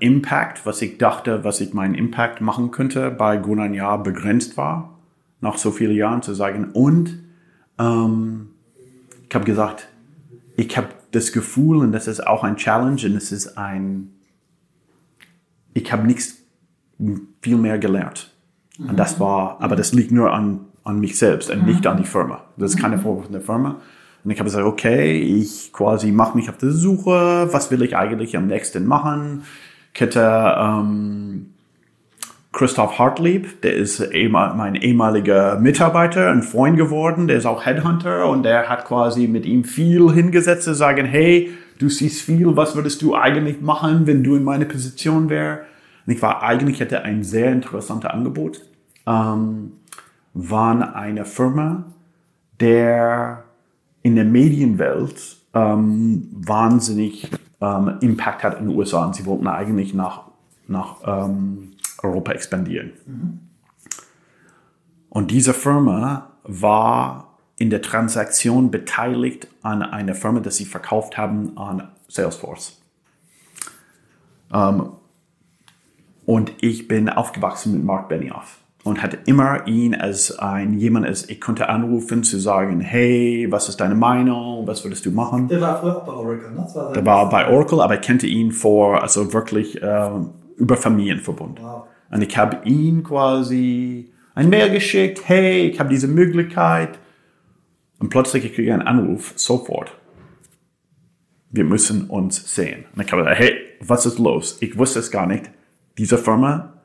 [0.00, 4.98] Impact, was ich dachte, was ich meinen Impact machen könnte, bei Gunnar Jahr begrenzt war,
[5.40, 6.70] nach so vielen Jahren zu sagen.
[6.72, 7.18] Und
[7.78, 8.50] ähm,
[9.28, 9.88] ich habe gesagt,
[10.56, 14.12] ich habe das Gefühl, und das ist auch ein Challenge, und es ist ein,
[15.72, 16.36] ich habe nichts
[17.40, 18.32] viel mehr gelernt.
[18.78, 22.04] Und das war, aber das liegt nur an, an mich selbst und nicht an die
[22.04, 22.44] Firma.
[22.56, 23.80] Das ist keine Vorwurf der Firma.
[24.24, 27.96] Und ich habe gesagt, okay, ich quasi mache mich auf die Suche, was will ich
[27.96, 29.42] eigentlich am nächsten machen?
[29.92, 31.52] Hätte ähm,
[32.52, 38.42] Christoph Hartlieb, der ist mein ehemaliger Mitarbeiter, ein Freund geworden, der ist auch Headhunter und
[38.42, 43.00] der hat quasi mit ihm viel hingesetzt zu sagen, hey, du siehst viel, was würdest
[43.02, 45.62] du eigentlich machen, wenn du in meiner Position wär?
[46.06, 48.60] Und ich war eigentlich, hätte ein sehr interessantes Angebot,
[49.06, 49.72] ähm,
[50.34, 51.84] war eine Firma,
[52.60, 53.41] der
[54.02, 59.94] in der Medienwelt ähm, wahnsinnig ähm, Impact hat in den USA und sie wollten eigentlich
[59.94, 60.22] nach,
[60.66, 62.92] nach ähm, Europa expandieren.
[63.06, 63.40] Mhm.
[65.08, 71.56] Und diese Firma war in der Transaktion beteiligt an einer Firma, die sie verkauft haben
[71.56, 72.80] an Salesforce.
[74.52, 74.88] Ähm,
[76.24, 81.28] und ich bin aufgewachsen mit Mark Benioff und hatte immer ihn als ein jemand, als
[81.28, 85.48] ich konnte anrufen zu sagen, hey, was ist deine Meinung, was würdest du machen?
[85.48, 86.66] Der war früher auch bei Oracle, ne?
[86.74, 90.10] War der war bei Oracle, aber ich kannte ihn vor, also wirklich äh,
[90.56, 91.60] über Familienverbund.
[91.62, 91.84] Wow.
[92.10, 96.98] Und ich habe ihn quasi ein Mail geschickt, hey, ich habe diese Möglichkeit.
[97.98, 99.96] Und plötzlich ich kriege einen Anruf, sofort.
[101.50, 102.84] Wir müssen uns sehen.
[102.94, 104.58] Und ich habe gesagt, hey, was ist los?
[104.60, 105.50] Ich wusste es gar nicht.
[105.98, 106.81] Diese Firma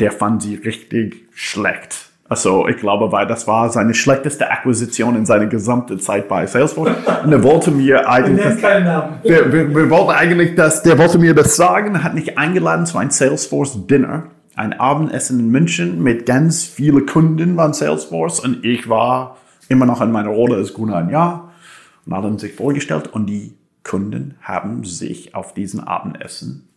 [0.00, 2.08] der fand sie richtig schlecht.
[2.28, 6.92] Also ich glaube, weil das war seine schlechteste Akquisition in seiner gesamten Zeit bei Salesforce.
[7.24, 9.14] Und er wollte mir eigentlich, Namen.
[9.22, 12.98] Wir, wir, wir wollten eigentlich, dass der wollte mir das sagen, hat mich eingeladen zu
[12.98, 14.24] einem Salesforce Dinner,
[14.56, 19.38] ein Abendessen in München mit ganz vielen Kunden von Salesforce und ich war
[19.70, 21.52] immer noch in meiner Rolle als Gunnar ein Jahr
[22.04, 26.67] und alle sich vorgestellt und die Kunden haben sich auf diesen Abendessen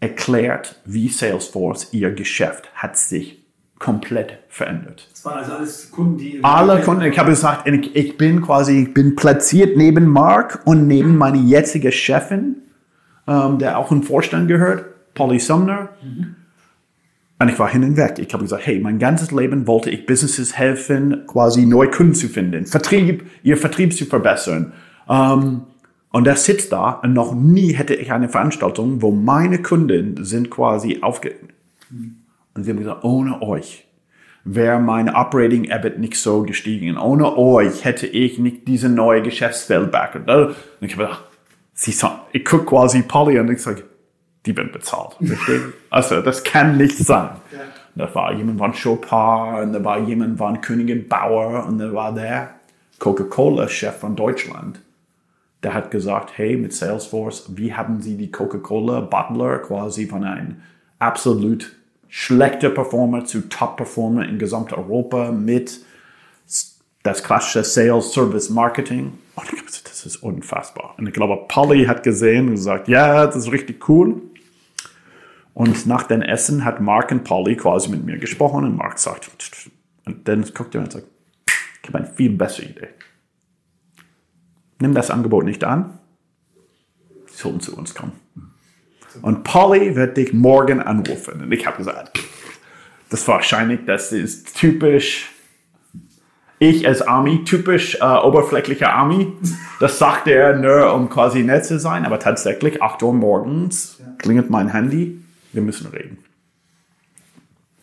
[0.00, 3.42] erklärt, wie Salesforce ihr Geschäft hat sich
[3.78, 5.08] komplett verändert.
[5.10, 6.38] Das waren also alles Kunden, die...
[6.42, 11.16] Alle Kunden, ich habe gesagt, ich bin quasi, ich bin platziert neben Mark und neben
[11.16, 12.56] meine jetzige Chefin,
[13.26, 15.90] ähm, der auch im Vorstand gehört, Polly Sumner.
[16.02, 16.36] Mhm.
[17.38, 18.18] Und ich war hin und weg.
[18.18, 22.28] Ich habe gesagt, hey, mein ganzes Leben wollte ich Businesses helfen, quasi neue Kunden zu
[22.28, 24.72] finden, Vertrieb, ihr Vertrieb zu verbessern.
[25.08, 25.62] Ähm,
[26.16, 30.48] und er sitzt da und noch nie hätte ich eine Veranstaltung, wo meine Kunden sind
[30.48, 31.34] quasi aufge...
[31.90, 33.86] Und sie haben gesagt, ohne euch
[34.42, 36.96] wäre mein Operating EBIT nicht so gestiegen.
[36.96, 40.14] Ohne euch hätte ich nicht diese neue Geschäftsfeld back.
[40.14, 41.24] Und ich habe gedacht,
[41.74, 41.94] sie
[42.32, 43.82] ich gucke quasi Polly und ich sage,
[44.46, 45.18] die werden bezahlt.
[45.90, 47.28] also das kann nicht sein.
[47.94, 52.14] Da war jemand von Chopin und da war jemand von Königin Bauer und da war
[52.14, 52.54] der
[53.00, 54.80] Coca-Cola-Chef von Deutschland
[55.66, 60.58] der hat gesagt, hey, mit Salesforce, wie haben Sie die Coca-Cola Butler quasi von einem
[61.00, 61.74] absolut
[62.08, 65.80] schlechter Performer zu Top-Performer in Gesamteuropa mit
[67.02, 69.18] das klassische Sales, Service, Marketing.
[69.34, 70.94] Und ich glaube, das ist unfassbar.
[70.98, 74.22] Und ich glaube, Polly hat gesehen und gesagt, ja, das ist richtig cool.
[75.52, 79.28] Und nach dem Essen hat Mark und Polly quasi mit mir gesprochen und Mark sagt,
[80.04, 81.06] und dann guckt er und sagt,
[81.82, 82.88] ich habe eine viel bessere Idee
[84.78, 85.98] nimm das Angebot nicht an,
[87.26, 88.12] sie sollten zu uns kommen.
[89.22, 91.42] Und Polly wird dich morgen anrufen.
[91.42, 92.18] Und ich habe gesagt,
[93.10, 95.30] das ist wahrscheinlich, das ist typisch,
[96.58, 99.32] ich als Army, typisch äh, oberflächlicher Army.
[99.80, 104.50] Das sagt er nur, um quasi nett zu sein, aber tatsächlich, 8 Uhr morgens klingelt
[104.50, 106.18] mein Handy, wir müssen reden.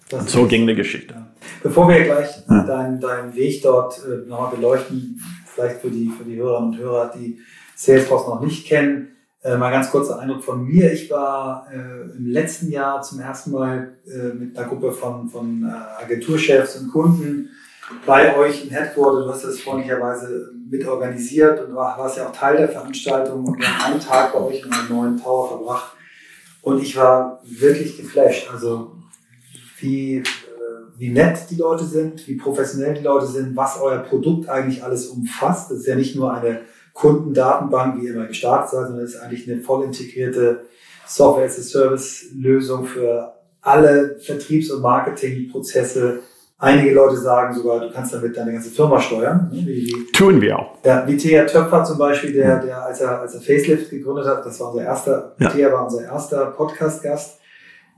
[0.09, 1.15] Das Und so ging die Geschichte.
[1.61, 2.63] Bevor wir gleich ja.
[2.63, 5.19] deinen, deinen Weg dort äh, nochmal beleuchten,
[5.53, 7.39] vielleicht für die, für die Hörerinnen und Hörer, die
[7.75, 10.91] Salesforce noch nicht kennen, äh, mal ganz kurzer Eindruck von mir.
[10.93, 15.63] Ich war äh, im letzten Jahr zum ersten Mal äh, mit einer Gruppe von, von
[15.63, 17.49] äh, Agenturchefs und Kunden
[18.05, 19.25] bei euch im Headquarter.
[19.25, 23.59] Du hast das freundlicherweise mit organisiert und war, warst ja auch Teil der Veranstaltung und
[23.59, 25.93] wir haben einen Tag bei euch in einem neuen Tower verbracht.
[26.61, 28.49] Und ich war wirklich geflasht.
[28.49, 28.95] Also
[29.79, 30.23] wie
[31.03, 35.07] wie nett die Leute sind, wie professionell die Leute sind, was euer Produkt eigentlich alles
[35.07, 35.69] umfasst.
[35.69, 36.61] Das ist ja nicht nur eine
[36.93, 40.61] Kundendatenbank, wie ihr mal gestartet seid, sondern es ist eigentlich eine voll integrierte
[41.05, 46.19] Software-as-a-Service-Lösung für alle Vertriebs- und Marketingprozesse.
[46.57, 49.49] Einige Leute sagen sogar, du kannst damit deine ganze Firma steuern.
[49.51, 49.57] ne?
[49.65, 50.77] Wie, wie, Tun wir auch.
[50.85, 54.45] ja, wie Thea Töpfer zum Beispiel, der, der als, er, als er Facelift gegründet hat,
[54.45, 55.49] das war unser erster, Ja.
[55.49, 57.39] Thea war unser erster Podcast-Gast,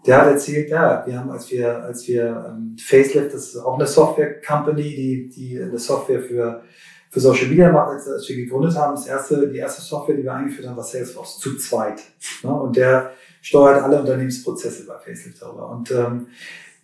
[0.06, 3.76] der hat erzählt, ja, wir haben, als wir, als wir ähm, Facelift, das ist auch
[3.76, 6.62] eine Software-Company, die, die eine Software für,
[7.10, 10.24] für Social Media macht, als, als wir gegründet haben, das erste, die erste Software, die
[10.24, 12.02] wir eingeführt haben, war Salesforce, zu zweit.
[12.44, 12.54] Ne?
[12.54, 15.70] Und der steuert alle Unternehmensprozesse bei Facelift darüber.
[15.70, 16.28] Und ähm,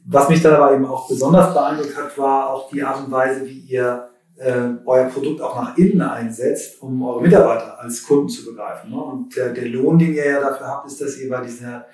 [0.06, 3.46] was mich dann aber eben auch besonders beeindruckt hat, war auch die Art und Weise,
[3.46, 8.46] wie ihr äh, euer Produkt auch nach innen einsetzt, um eure Mitarbeiter als Kunden zu
[8.46, 8.90] begreifen.
[8.90, 8.98] Ne?
[8.98, 11.86] Und der, der Lohn, den ihr ja dafür habt, ist, dass ihr bei dieser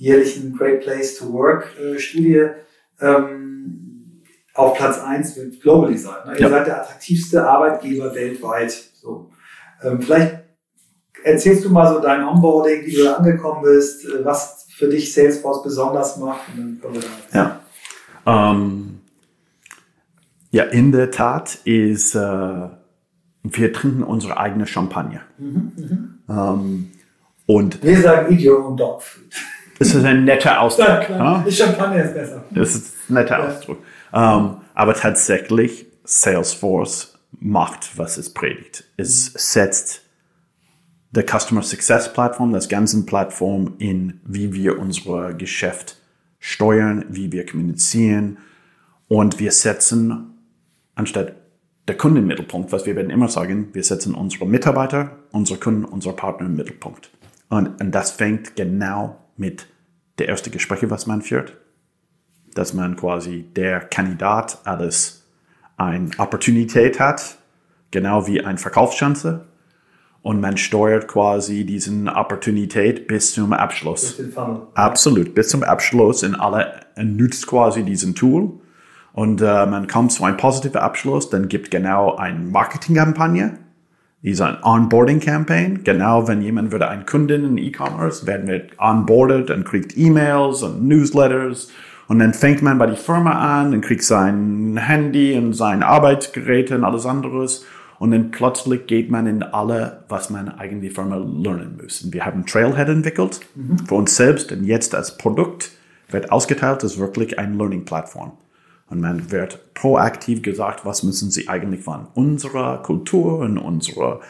[0.00, 2.46] jährlichen Great Place to Work äh, Studie
[3.00, 4.22] ähm,
[4.54, 6.26] auf Platz eins mit globally seid.
[6.26, 6.32] Ne?
[6.34, 6.48] Ihr Ja.
[6.48, 8.72] seid der attraktivste Arbeitgeber weltweit.
[8.94, 9.30] So.
[9.82, 10.38] Ähm, vielleicht
[11.22, 15.12] erzählst du mal so dein Onboarding, wie du da angekommen bist, äh, was für dich
[15.12, 16.40] Salesforce besonders macht.
[16.48, 17.60] Und dann kommen wir da
[18.26, 18.52] Ja.
[18.52, 19.00] Ähm,
[20.50, 22.68] ja, in der Tat ist, äh,
[23.42, 25.20] wir trinken unsere eigene Champagner.
[26.28, 26.90] Ähm,
[27.46, 28.76] und Wir sagen Eat Your Own
[29.80, 31.08] Das ist ein netter Ausdruck.
[31.08, 31.44] Ja, ja?
[31.46, 32.44] Die Champagner ist besser.
[32.50, 33.78] Das ist ein netter Ausdruck.
[34.12, 38.84] Ähm, aber tatsächlich, Salesforce macht, was es predigt.
[38.98, 40.02] Es setzt
[41.12, 45.96] der Customer Success Plattform, das ganze Plattform in, wie wir unser Geschäft
[46.38, 48.36] steuern, wie wir kommunizieren.
[49.08, 50.34] Und wir setzen
[50.94, 51.36] anstatt
[51.88, 55.86] der Kunde im Mittelpunkt, was wir werden immer sagen, wir setzen unsere Mitarbeiter, unsere Kunden,
[55.86, 57.10] unsere Partner im Mittelpunkt.
[57.48, 59.66] Und, und das fängt genau mit
[60.18, 61.56] der ersten Gespräche, was man führt
[62.54, 65.26] dass man quasi der Kandidat alles
[65.76, 67.38] eine Opportunität hat,
[67.90, 69.46] genau wie ein Verkaufschance.
[70.22, 74.20] Und man steuert quasi diesen Opportunität bis zum Abschluss.
[74.74, 78.60] Absolut, bis zum Abschluss in alle, und nutzt quasi diesen Tool.
[79.14, 83.58] Und äh, man kommt zu einem positiven Abschluss, dann gibt genau eine Marketingkampagne,
[84.22, 85.82] die ist ein Onboarding-Campaign.
[85.84, 90.86] Genau, wenn jemand würde ein Kundin in E-Commerce, werden wir onboarded und kriegt E-Mails und
[90.86, 91.70] Newsletters.
[92.06, 96.74] Und dann fängt man bei der Firma an und kriegt sein Handy und sein Arbeitsgeräte
[96.74, 97.64] und alles anderes.
[97.98, 102.02] Und dann plötzlich geht man in alle, was man eigentlich Firma lernen muss.
[102.02, 103.40] Und wir haben Trailhead entwickelt
[103.86, 105.70] für uns selbst und jetzt als Produkt
[106.08, 108.32] wird ausgeteilt als wirklich eine Learning-Plattform.
[108.90, 114.20] Und man wird proaktiv gesagt, was müssen sie eigentlich von unserer Kultur und unserer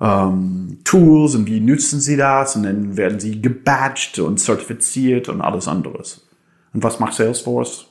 [0.00, 5.40] ähm, Tools und wie nutzen sie das und dann werden sie gebadged und zertifiziert und
[5.40, 6.26] alles anderes.
[6.72, 7.88] Und was macht Salesforce?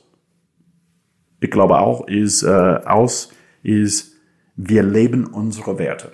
[1.40, 3.30] Ich glaube auch, ist äh, aus,
[3.62, 4.12] ist,
[4.56, 6.12] wir leben unsere Werte.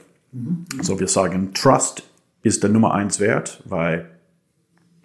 [0.78, 2.02] Also wir sagen, Trust
[2.42, 4.10] ist der Nummer eins Wert, weil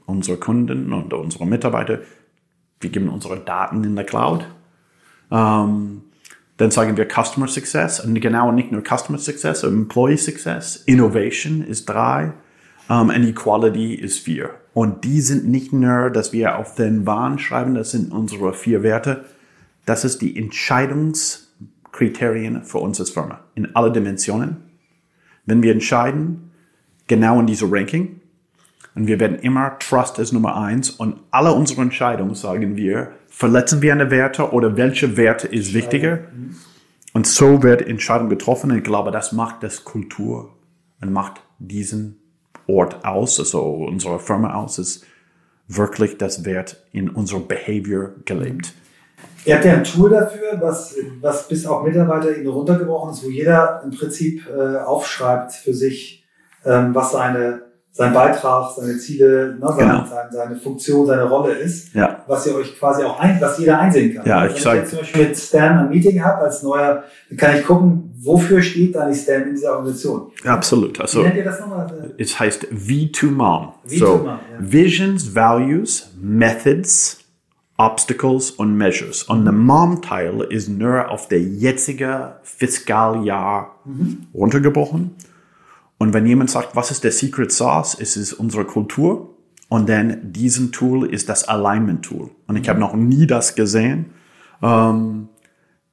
[0.06, 2.00] unsere Kunden und unsere Mitarbeiter,
[2.80, 4.48] wir geben unsere Daten in der Cloud.
[5.32, 6.02] Ähm,
[6.58, 10.78] dann sagen wir Customer Success und genau nicht nur Customer Success, Employee Success.
[10.86, 12.34] Innovation ist drei
[12.90, 14.52] um, and Equality ist vier.
[14.74, 18.84] Und die sind nicht nur, dass wir auf den Wahn schreiben, das sind unsere vier
[18.84, 19.26] Werte.
[19.86, 24.58] Das ist die Entscheidungskriterien für uns als Firma in alle Dimensionen.
[25.46, 26.52] Wenn wir entscheiden,
[27.08, 28.17] genau in diese Ranking,
[28.98, 33.82] und wir werden immer Trust als Nummer eins und alle unsere Entscheidungen sagen wir, verletzen
[33.84, 36.20] wir eine Werte oder welche Werte ist wichtiger?
[37.14, 40.50] Und so wird Entscheidung getroffen und ich glaube, das macht das Kultur
[41.00, 42.18] und macht diesen
[42.66, 45.06] Ort aus, also unsere Firma aus, ist
[45.68, 48.74] wirklich das Wert in unser Behavior gelebt.
[49.46, 53.82] Ihr habt ja ein Tool dafür, was, was bis Mitarbeiter eben runtergebrochen ist, wo jeder
[53.84, 56.26] im Prinzip äh, aufschreibt für sich,
[56.66, 57.67] ähm, was seine,
[57.98, 60.06] sein Beitrag, seine Ziele, ne, seine, Genau.
[60.32, 62.24] seine, Funktion, seine Rolle ist, Ja.
[62.28, 64.26] was ihr euch quasi auch ein, was jeder einsehen kann.
[64.26, 67.04] Ja, Wenn ich ich sag- jetzt zum Beispiel mit Stan ein Meeting habe als neuer,
[67.30, 70.32] dann kann ich gucken, wofür steht eigentlich Stan in dieser Organisation.
[70.46, 70.98] Absolut.
[70.98, 71.88] Wie Also nennt ihr das nochmal?
[72.20, 73.74] es heißt V2MOM.
[73.88, 74.40] V2MOM, so, ja.
[74.60, 77.18] Visions, Values, Methods,
[77.80, 79.24] Obstacles und Measures.
[79.24, 83.76] Und der MOM-Teil ist nur auf der jetzige Fiskaljahr
[84.34, 85.16] runtergebrochen.
[85.98, 89.34] Und wenn jemand sagt, was ist der Secret Sauce, es ist unsere Kultur.
[89.70, 92.30] Und dann diesen Tool ist das Alignment Tool.
[92.48, 94.14] Und ich habe noch nie das gesehen.
[94.62, 95.30] Ähm,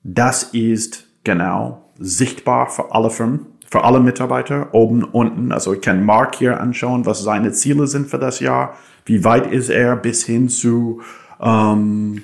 [0.03, 5.51] das ist genau sichtbar für alle Firmen, für alle Mitarbeiter, oben, unten.
[5.51, 8.77] Also ich kann Mark hier anschauen, was seine Ziele sind für das Jahr.
[9.07, 11.01] Wie weit ist er bis hin zu
[11.41, 12.23] ähm,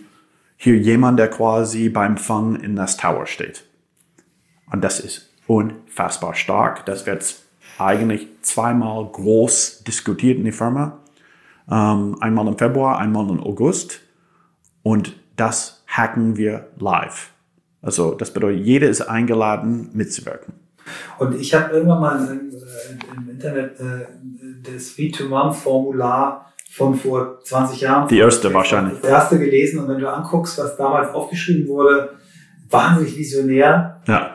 [0.56, 3.64] hier jemand, der quasi beim Fang in das Tower steht.
[4.70, 6.86] Und das ist unfassbar stark.
[6.86, 7.34] Das wird
[7.80, 10.98] eigentlich zweimal groß diskutiert in der Firma.
[11.70, 14.00] Ähm, einmal im Februar, einmal im August.
[14.82, 17.30] Und das hacken wir live.
[17.82, 20.54] Also das bedeutet, jeder ist eingeladen mitzuwirken.
[21.18, 22.50] Und ich habe irgendwann mal im,
[23.16, 24.06] im Internet äh,
[24.62, 28.08] das V2Mom-Formular von vor 20 Jahren.
[28.08, 29.00] Die erste wahrscheinlich.
[29.00, 32.10] Das erste gelesen und wenn du anguckst, was damals aufgeschrieben wurde,
[32.68, 34.00] wahnsinnig visionär.
[34.06, 34.29] Ja.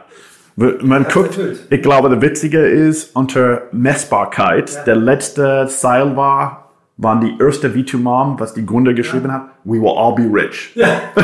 [0.56, 1.39] Man Das guckt,
[1.70, 4.72] ich glaube, der Witzige ist unter Messbarkeit.
[4.72, 4.84] Ja.
[4.84, 9.49] Der letzte Seil war, waren die erste V2Mom, was die Gründer geschrieben hat.
[9.66, 10.72] We will all be rich.
[10.76, 11.01] Ja.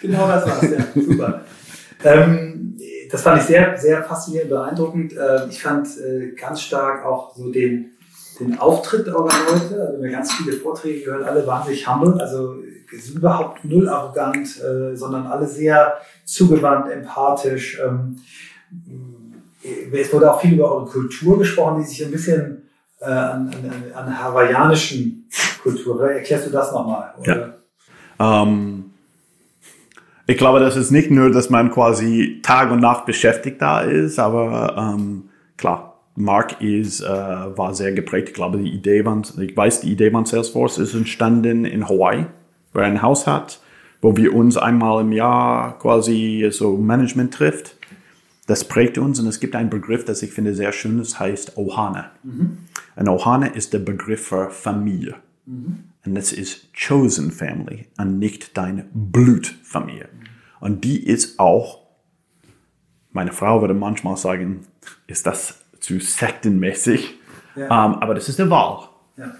[0.00, 1.02] genau das war's, ja.
[1.02, 1.40] Super.
[2.04, 2.76] Ähm,
[3.10, 5.12] das fand ich sehr, sehr faszinierend, beeindruckend.
[5.16, 7.95] Äh, ich fand äh, ganz stark auch so den,
[8.38, 9.86] den Auftritt eurer Leute.
[9.86, 12.56] Also mir ganz viele Vorträge gehört, alle wahnsinnig humble, also
[13.14, 17.80] überhaupt null arrogant, äh, sondern alle sehr zugewandt, empathisch.
[17.84, 18.16] Ähm,
[19.62, 22.68] äh, es wurde auch viel über eure Kultur gesprochen, die sich ein bisschen
[23.00, 23.50] äh, an,
[23.94, 25.28] an, an hawaiianischen
[25.62, 25.98] Kultur.
[25.98, 27.14] Vielleicht erklärst du das nochmal?
[27.24, 27.54] Ja.
[28.18, 28.90] Ähm,
[30.26, 34.18] ich glaube, das ist nicht nur, dass man quasi Tag und Nacht beschäftigt da ist,
[34.18, 38.30] aber ähm, klar, Mark ist, äh, war sehr geprägt.
[38.30, 42.26] Ich glaube, die Idee von, ich weiß, die Idee von Salesforce ist entstanden in Hawaii,
[42.72, 43.60] wo er ein Haus hat,
[44.00, 47.76] wo wir uns einmal im Jahr quasi so Management trifft.
[48.46, 51.56] Das prägt uns und es gibt einen Begriff, das ich finde sehr schön, das heißt
[51.56, 52.12] Ohana.
[52.96, 55.16] Und Ohana ist der Begriff für Familie.
[56.06, 60.08] Und das ist Chosen Family und nicht deine Blutfamilie.
[60.60, 61.80] Und die ist auch,
[63.12, 64.60] meine Frau würde manchmal sagen,
[65.06, 67.14] ist das zu sektenmäßig.
[67.54, 67.64] Ja.
[67.64, 68.88] Ähm, aber das ist eine Wahl.
[69.16, 69.32] Ja.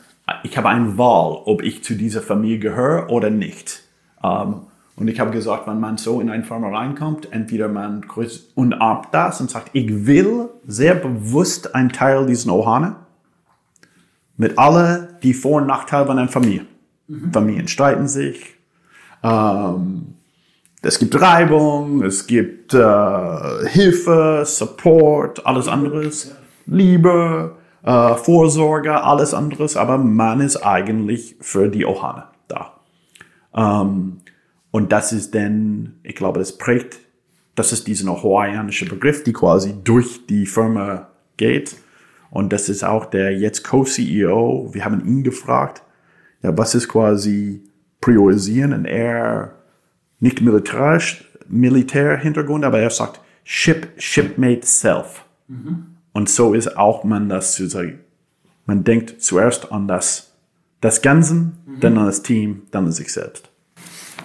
[0.43, 3.83] Ich habe eine Wahl, ob ich zu dieser Familie gehöre oder nicht.
[4.25, 4.63] Ähm,
[4.97, 9.09] und ich habe gesagt, wenn man so in eine Firma reinkommt, entweder man grüßt- umarmt
[9.13, 13.07] das und sagt, ich will sehr bewusst ein Teil dieser Ohana
[14.39, 16.65] mit alle die Vor- und Nachteile von einer Familie.
[17.33, 18.55] Familien streiten sich.
[19.23, 20.16] Ähm,
[20.87, 26.35] es gibt Reibung, es gibt äh, Hilfe, Support, alles anderes,
[26.67, 32.75] Liebe, äh, Vorsorge, alles anderes, aber man ist eigentlich für die Ohana da.
[33.55, 34.19] Ähm,
[34.71, 36.99] und das ist dann, ich glaube, das prägt,
[37.57, 41.77] das ist dieser hawaiianische Begriff, die quasi durch die Firma geht.
[42.31, 44.69] Und das ist auch der jetzt Co-CEO.
[44.73, 45.83] Wir haben ihn gefragt,
[46.43, 47.63] ja, was ist quasi
[48.01, 48.73] priorisieren?
[48.73, 49.55] Und er,
[50.21, 55.25] nicht militärisch, Militärhintergrund, aber er sagt, Ship, Shipmate Self.
[56.13, 58.01] Und so ist auch man das zu sagen.
[58.65, 60.33] Man denkt zuerst an das,
[60.81, 63.49] das Ganze, dann an das Team, dann an sich selbst.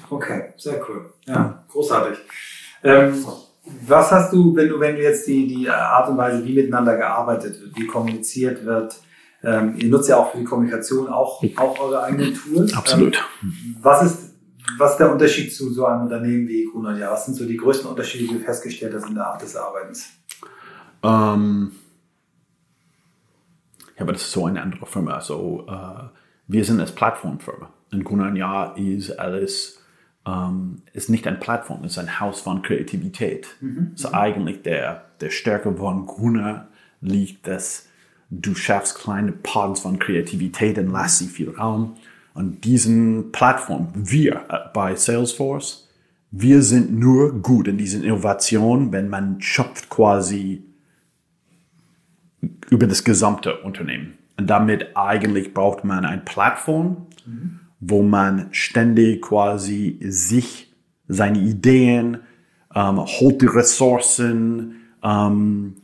[0.10, 1.14] Okay, sehr cool.
[1.26, 2.18] Ja, großartig.
[2.84, 3.24] Ähm,
[3.88, 6.98] was hast du, wenn du, wenn du jetzt die, die Art und Weise, wie miteinander
[6.98, 9.00] gearbeitet wird, wie kommuniziert wird,
[9.44, 12.74] ähm, ihr nutzt ja auch für die Kommunikation auch, auch eure eigenen Tools.
[12.76, 13.18] Absolut.
[13.44, 14.31] Ähm, was ist,
[14.78, 16.98] was ist der Unterschied zu so einem Unternehmen wie Gruner?
[16.98, 19.56] Ja, was sind so die größten Unterschiede, die du festgestellt hast in der Art des
[19.56, 20.10] Arbeitens?
[21.04, 21.72] Ähm,
[23.96, 25.14] ja, aber das ist so eine andere Firma.
[25.16, 26.04] Also, äh,
[26.48, 27.70] wir sind als Plattformfirma.
[28.04, 29.82] Gunnar Jahr ist alles,
[30.26, 33.48] ähm, ist nicht eine Plattform, es ist ein Haus von Kreativität.
[33.96, 36.68] So eigentlich der, der Stärke von Gunnar
[37.02, 37.88] liegt, dass
[38.30, 41.96] du schaffst kleine Pods von Kreativität und lass sie viel Raum.
[42.34, 45.88] Und diesen Plattform, wir äh, bei Salesforce,
[46.32, 50.64] wir sind nur gut in diesen Innovationen, wenn man schöpft quasi
[52.70, 54.18] über das gesamte Unternehmen.
[54.38, 57.08] Und damit eigentlich braucht man eine Plattform,
[57.82, 60.74] wo man ständig quasi sich,
[61.08, 62.20] seine Ideen,
[62.74, 65.76] ähm, holt die Ressourcen, ähm,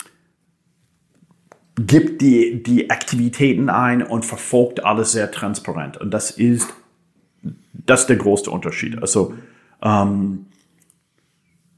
[1.78, 5.97] gibt die, die Aktivitäten ein und verfolgt alles sehr transparent.
[5.97, 6.73] Und das ist,
[7.73, 8.99] das ist der größte Unterschied.
[8.99, 9.34] Also,
[9.82, 10.47] ähm,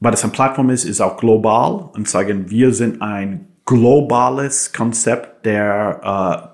[0.00, 5.44] weil das eine Plattform ist, ist auch global und sagen, wir sind ein globales Konzept,
[5.44, 6.50] der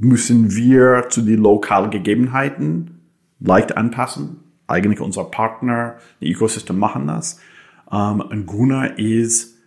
[0.00, 3.02] äh, müssen wir zu den lokalen Gegebenheiten
[3.40, 4.40] leicht anpassen.
[4.66, 7.38] Eigentlich unser Partner, die Ecosystem machen das.
[7.92, 9.58] Ähm, und Gruner ist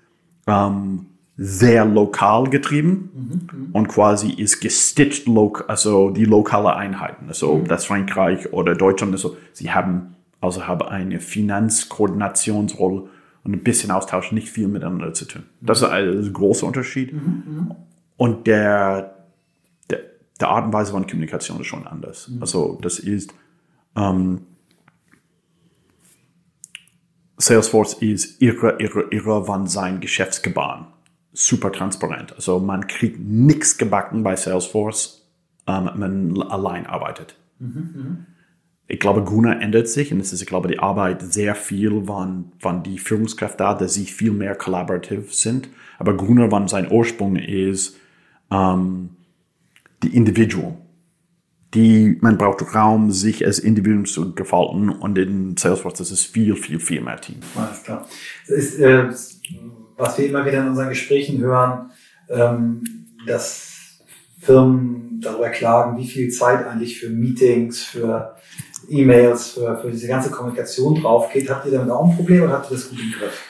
[0.47, 1.05] ähm,
[1.41, 5.25] sehr lokal getrieben und quasi ist gestitcht,
[5.67, 7.29] also die lokale Einheiten.
[7.29, 13.09] Also ob das Frankreich oder Deutschland ist, so, sie haben also haben eine Finanzkoordinationsrolle
[13.43, 15.43] und ein bisschen Austausch, nicht viel miteinander zu tun.
[15.61, 17.13] Das ist ein großer Unterschied.
[18.17, 19.27] Und der,
[19.89, 19.99] der,
[20.39, 22.31] der Art und Weise von Kommunikation ist schon anders.
[22.39, 23.33] Also das ist,
[23.95, 24.41] ähm,
[27.37, 30.87] Salesforce ist irre, irre, irre, wann sein Geschäftsgebaren.
[31.33, 32.33] Super transparent.
[32.33, 35.27] Also man kriegt nichts gebacken bei Salesforce,
[35.67, 37.35] ähm, wenn man allein arbeitet.
[37.59, 38.25] Mhm,
[38.91, 42.51] ich glaube, Guna ändert sich und es ist, ich glaube, die Arbeit sehr viel, wann,
[42.59, 45.69] wann die Führungskräfte da, dass sie viel mehr kollaborativ sind.
[45.99, 47.97] Aber Guna, wann sein Ursprung ist,
[48.49, 49.11] ähm,
[50.01, 50.75] die Individual.
[51.75, 56.55] Die, man braucht Raum, sich als Individuum zu gefalten und in Salesforce das ist viel,
[56.55, 57.41] viel, viel mehr Team.
[57.55, 58.07] Alles klar.
[58.47, 59.09] Ist, äh,
[59.99, 61.91] was wir immer wieder in unseren Gesprächen hören,
[62.29, 62.83] ähm,
[63.27, 63.99] dass
[64.39, 68.35] Firmen darüber klagen, wie viel Zeit eigentlich für Meetings, für
[68.87, 71.49] E-Mails, für, für diese ganze Kommunikation drauf geht.
[71.49, 73.45] Habt ihr damit auch ein Problem oder habt ihr das gut im Griff?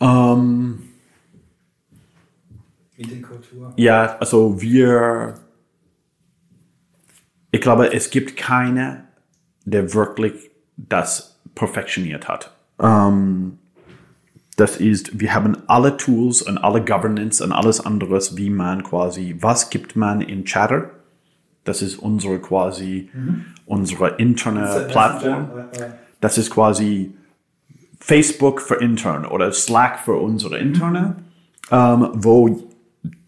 [0.00, 0.82] Ähm,
[2.96, 3.72] Meetingkultur?
[3.76, 5.34] Ja, also wir,
[7.52, 9.04] ich glaube, es gibt keine,
[9.64, 12.52] der wirklich das perfektioniert hat.
[12.80, 13.58] Ähm,
[14.60, 19.36] das ist, wir haben alle Tools und alle Governance und alles anderes, wie man quasi,
[19.40, 20.90] was gibt man in Chatter?
[21.64, 23.46] Das ist unsere quasi, mhm.
[23.64, 25.48] unsere interne Plattform.
[26.20, 27.14] Das ist quasi
[28.00, 31.16] Facebook für intern oder Slack für unsere interne,
[31.70, 31.76] mhm.
[31.76, 32.68] ähm, wo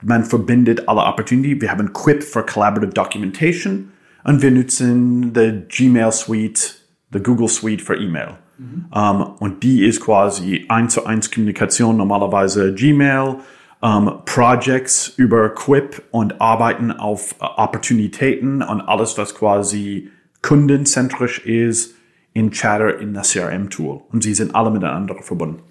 [0.03, 1.59] man verbindet alle Opportunity.
[1.61, 3.91] Wir haben Quip für Collaborative Documentation
[4.25, 6.77] und wir nutzen die Gmail Suite,
[7.15, 8.37] die Google Suite für E-Mail.
[8.59, 8.87] Mhm.
[8.91, 13.37] Um, und die ist quasi eins zu eins Kommunikation, normalerweise Gmail,
[13.81, 20.11] um, Projects über Quip und arbeiten auf uh, Opportunitäten und alles, was quasi
[20.43, 21.95] kundenzentrisch ist,
[22.35, 24.01] in Chatter in der CRM-Tool.
[24.11, 25.63] Und sie sind alle miteinander verbunden.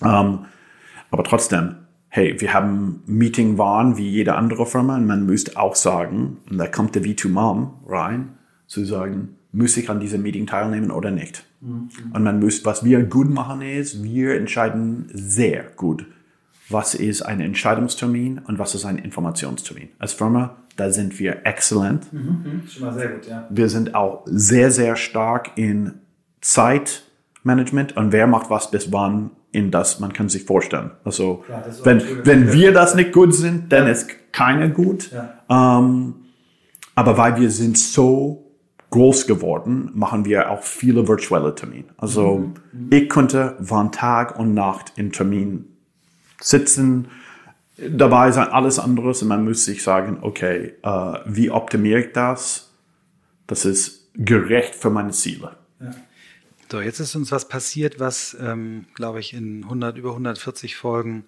[0.00, 0.46] Um,
[1.10, 1.76] aber trotzdem,
[2.08, 6.58] hey, wir haben Meeting waren wie jede andere Firma und man müsste auch sagen, und
[6.58, 11.44] da kommt der V2Mom rein, zu sagen, muss ich an diesem Meeting teilnehmen oder nicht?
[11.60, 11.90] Mhm.
[12.12, 16.06] Und man muss, was wir gut machen ist, wir entscheiden sehr gut,
[16.68, 19.88] was ist ein Entscheidungstermin und was ist ein Informationstermin.
[19.98, 22.12] Als Firma, da sind wir exzellent.
[22.12, 22.68] Mhm, mhm.
[22.68, 23.46] schon mal sehr gut, ja.
[23.50, 25.94] Wir sind auch sehr, sehr stark in
[26.40, 30.92] Zeitmanagement und wer macht was bis wann in das man kann sich vorstellen.
[31.04, 33.92] Also ja, wenn, wenn wir das nicht gut sind, dann ja.
[33.92, 35.10] ist keiner gut.
[35.10, 35.78] Ja.
[35.78, 36.14] Ähm,
[36.94, 38.49] aber weil wir sind so
[38.90, 41.86] groß geworden, machen wir auch viele virtuelle Termine.
[41.96, 42.88] Also mhm.
[42.90, 45.66] ich könnte von Tag und Nacht im Termin
[46.40, 47.08] sitzen,
[47.76, 52.70] dabei sein, alles anderes und man muss sich sagen, okay, äh, wie optimiere ich das?
[53.46, 55.56] Das ist gerecht für meine Ziele.
[55.80, 55.94] Ja.
[56.70, 61.24] So, jetzt ist uns was passiert, was, ähm, glaube ich, in 100, über 140 Folgen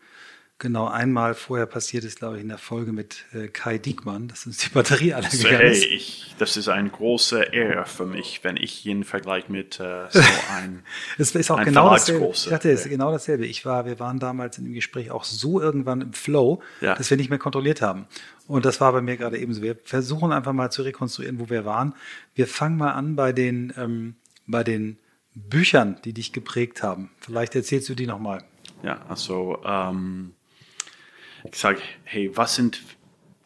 [0.62, 4.46] genau einmal vorher passiert ist, glaube ich, in der Folge mit äh, Kai Diekmann, dass
[4.46, 5.84] uns die Batterie alle also, gegangen ist.
[5.84, 10.06] Hey, ich, das ist eine große Ehre für mich, wenn ich jeden Vergleich mit äh,
[10.08, 10.20] so
[10.56, 10.84] ein
[11.18, 12.30] Es ist auch ein genau dasselbe.
[12.32, 13.44] Ich dachte, es ist genau dasselbe.
[13.44, 16.94] Ich war, wir waren damals in dem Gespräch auch so irgendwann im Flow, ja.
[16.94, 18.06] dass wir nicht mehr kontrolliert haben.
[18.46, 19.62] Und das war bei mir gerade ebenso.
[19.62, 21.94] Wir versuchen einfach mal zu rekonstruieren, wo wir waren.
[22.36, 24.14] Wir fangen mal an bei den, ähm,
[24.46, 24.98] bei den
[25.34, 27.10] Büchern, die dich geprägt haben.
[27.18, 28.44] Vielleicht erzählst du die nochmal.
[28.84, 30.34] Ja, also ähm,
[31.45, 32.82] ich sage, hey, was sind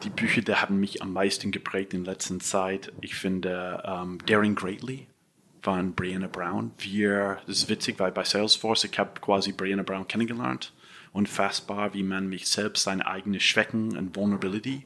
[0.03, 2.93] die Bücher, die haben mich am meisten geprägt in letzter Zeit?
[3.01, 5.07] Ich finde ähm, Daring Greatly
[5.63, 6.73] von Brianna Brown.
[6.79, 10.73] Wir, das ist witzig, weil bei Salesforce, ich habe quasi Brianna Brown kennengelernt.
[11.13, 14.85] Unfassbar, wie man mich selbst, seine eigenen Schwächen und Vulnerability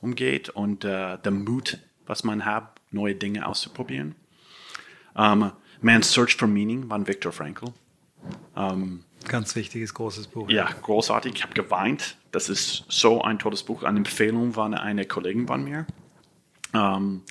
[0.00, 4.14] umgeht und äh, der Mut, was man hat, neue Dinge auszuprobieren.
[5.14, 7.72] Um, ähm, Man's Search for Meaning von Viktor Frankl.
[8.54, 10.48] Um, Ganz wichtiges, großes Buch.
[10.48, 11.34] Ja, großartig.
[11.34, 12.16] Ich habe geweint.
[12.32, 13.82] Das ist so ein tolles Buch.
[13.82, 15.86] Eine Empfehlung von einer Kollegin von mir.
[16.72, 17.22] Um,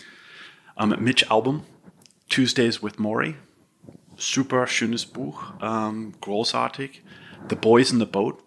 [0.76, 1.64] um, Mitch Album,
[2.30, 3.36] Tuesdays with Maury.
[4.18, 5.54] Super schönes Buch.
[5.62, 7.04] Um, großartig.
[7.50, 8.44] The Boys in the Boat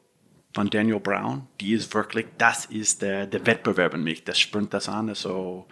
[0.55, 1.49] von Daniel Brown.
[1.61, 4.25] Die ist wirklich, das ist der, der Wettbewerb in mich.
[4.25, 5.09] Das springt das an.
[5.09, 5.67] Also,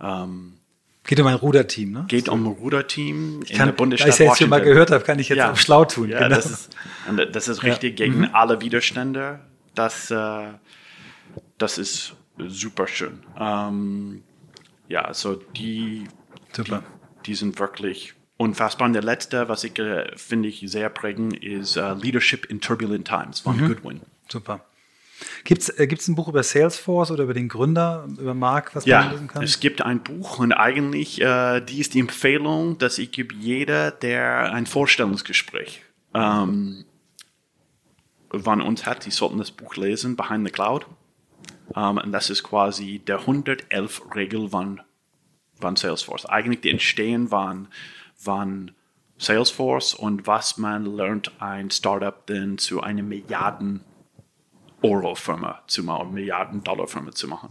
[0.00, 0.54] um,
[1.04, 2.04] Geht um ein Ruderteam, ne?
[2.06, 5.02] Geht um ein Ruderteam in kann, der Bundesstaat Da ich es jetzt mal gehört habe,
[5.02, 5.52] kann ich jetzt ja.
[5.52, 6.08] auch schlau tun.
[6.08, 6.36] Ja, genau.
[6.36, 6.76] das, ist,
[7.32, 8.06] das ist richtig ja.
[8.06, 8.30] gegen mhm.
[8.32, 9.40] alle Widerstände.
[9.74, 10.44] Das, äh,
[11.58, 13.20] das ist super schön.
[13.38, 14.22] Ähm,
[14.88, 16.04] ja, also die,
[16.56, 16.78] die,
[17.26, 18.86] die, sind wirklich unfassbar.
[18.86, 23.08] Und der letzte, was ich äh, finde ich sehr prägend, ist uh, Leadership in Turbulent
[23.08, 23.68] Times von mhm.
[23.68, 24.00] Goodwin.
[24.30, 24.64] Super.
[25.44, 29.00] Gibt es äh, ein Buch über Salesforce oder über den Gründer, über Mark, was ja,
[29.00, 29.42] man lesen kann?
[29.42, 33.34] Ja, es gibt ein Buch und eigentlich, äh, die ist die Empfehlung, dass ich gebe
[33.34, 35.82] jeder, der ein Vorstellungsgespräch
[36.14, 36.84] ähm,
[38.30, 40.86] von uns hat, die sollten das Buch lesen, Behind the Cloud.
[41.74, 44.82] Um, und das ist quasi der 111 Regel von,
[45.58, 46.26] von Salesforce.
[46.26, 47.68] Eigentlich die Entstehen waren,
[48.22, 48.72] waren
[49.16, 53.80] Salesforce und was man lernt, ein Startup denn zu einer Milliarden
[54.82, 57.50] Euro Firma zu machen, Milliarden Dollar Firma zu machen.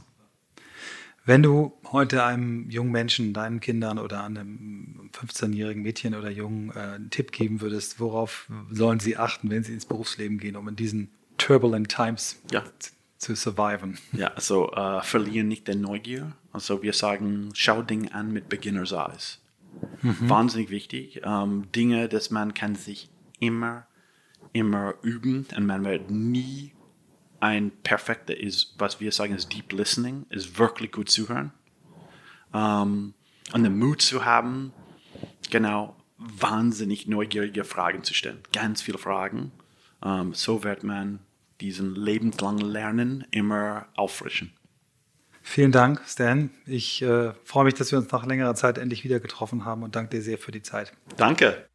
[1.23, 6.79] Wenn du heute einem jungen Menschen, deinen Kindern oder einem 15-jährigen Mädchen oder Jungen äh,
[6.95, 10.75] einen Tipp geben würdest, worauf sollen sie achten, wenn sie ins Berufsleben gehen, um in
[10.75, 12.63] diesen turbulent times Ja.
[13.19, 13.99] zu surviven?
[14.13, 16.32] Ja, also äh, verlieren nicht der Neugier.
[16.53, 19.39] Also wir sagen, schau Dinge an mit Beginner's Eyes.
[20.01, 21.21] Wahnsinnig wichtig.
[21.23, 23.09] Ähm, Dinge, dass man kann sich
[23.39, 23.86] immer,
[24.53, 26.73] immer üben und man wird nie
[27.42, 31.52] ein perfekter ist, was wir sagen, ist Deep Listening, ist wirklich gut zuhören.
[32.54, 33.14] Ähm,
[33.54, 34.72] und den Mut zu haben,
[35.50, 38.39] genau, wahnsinnig neugierige Fragen zu stellen.
[38.54, 39.52] Ganz viele Fragen.
[40.04, 41.20] Ähm, so wird man
[41.60, 44.54] diesen lebenslangen Lernen immer auffrischen.
[45.44, 46.52] Vielen Dank, Stan.
[46.68, 49.96] Ich äh, freue mich, dass wir uns nach längerer Zeit endlich wieder getroffen haben und
[49.96, 50.94] danke dir sehr für die Zeit.
[51.18, 51.68] Danke.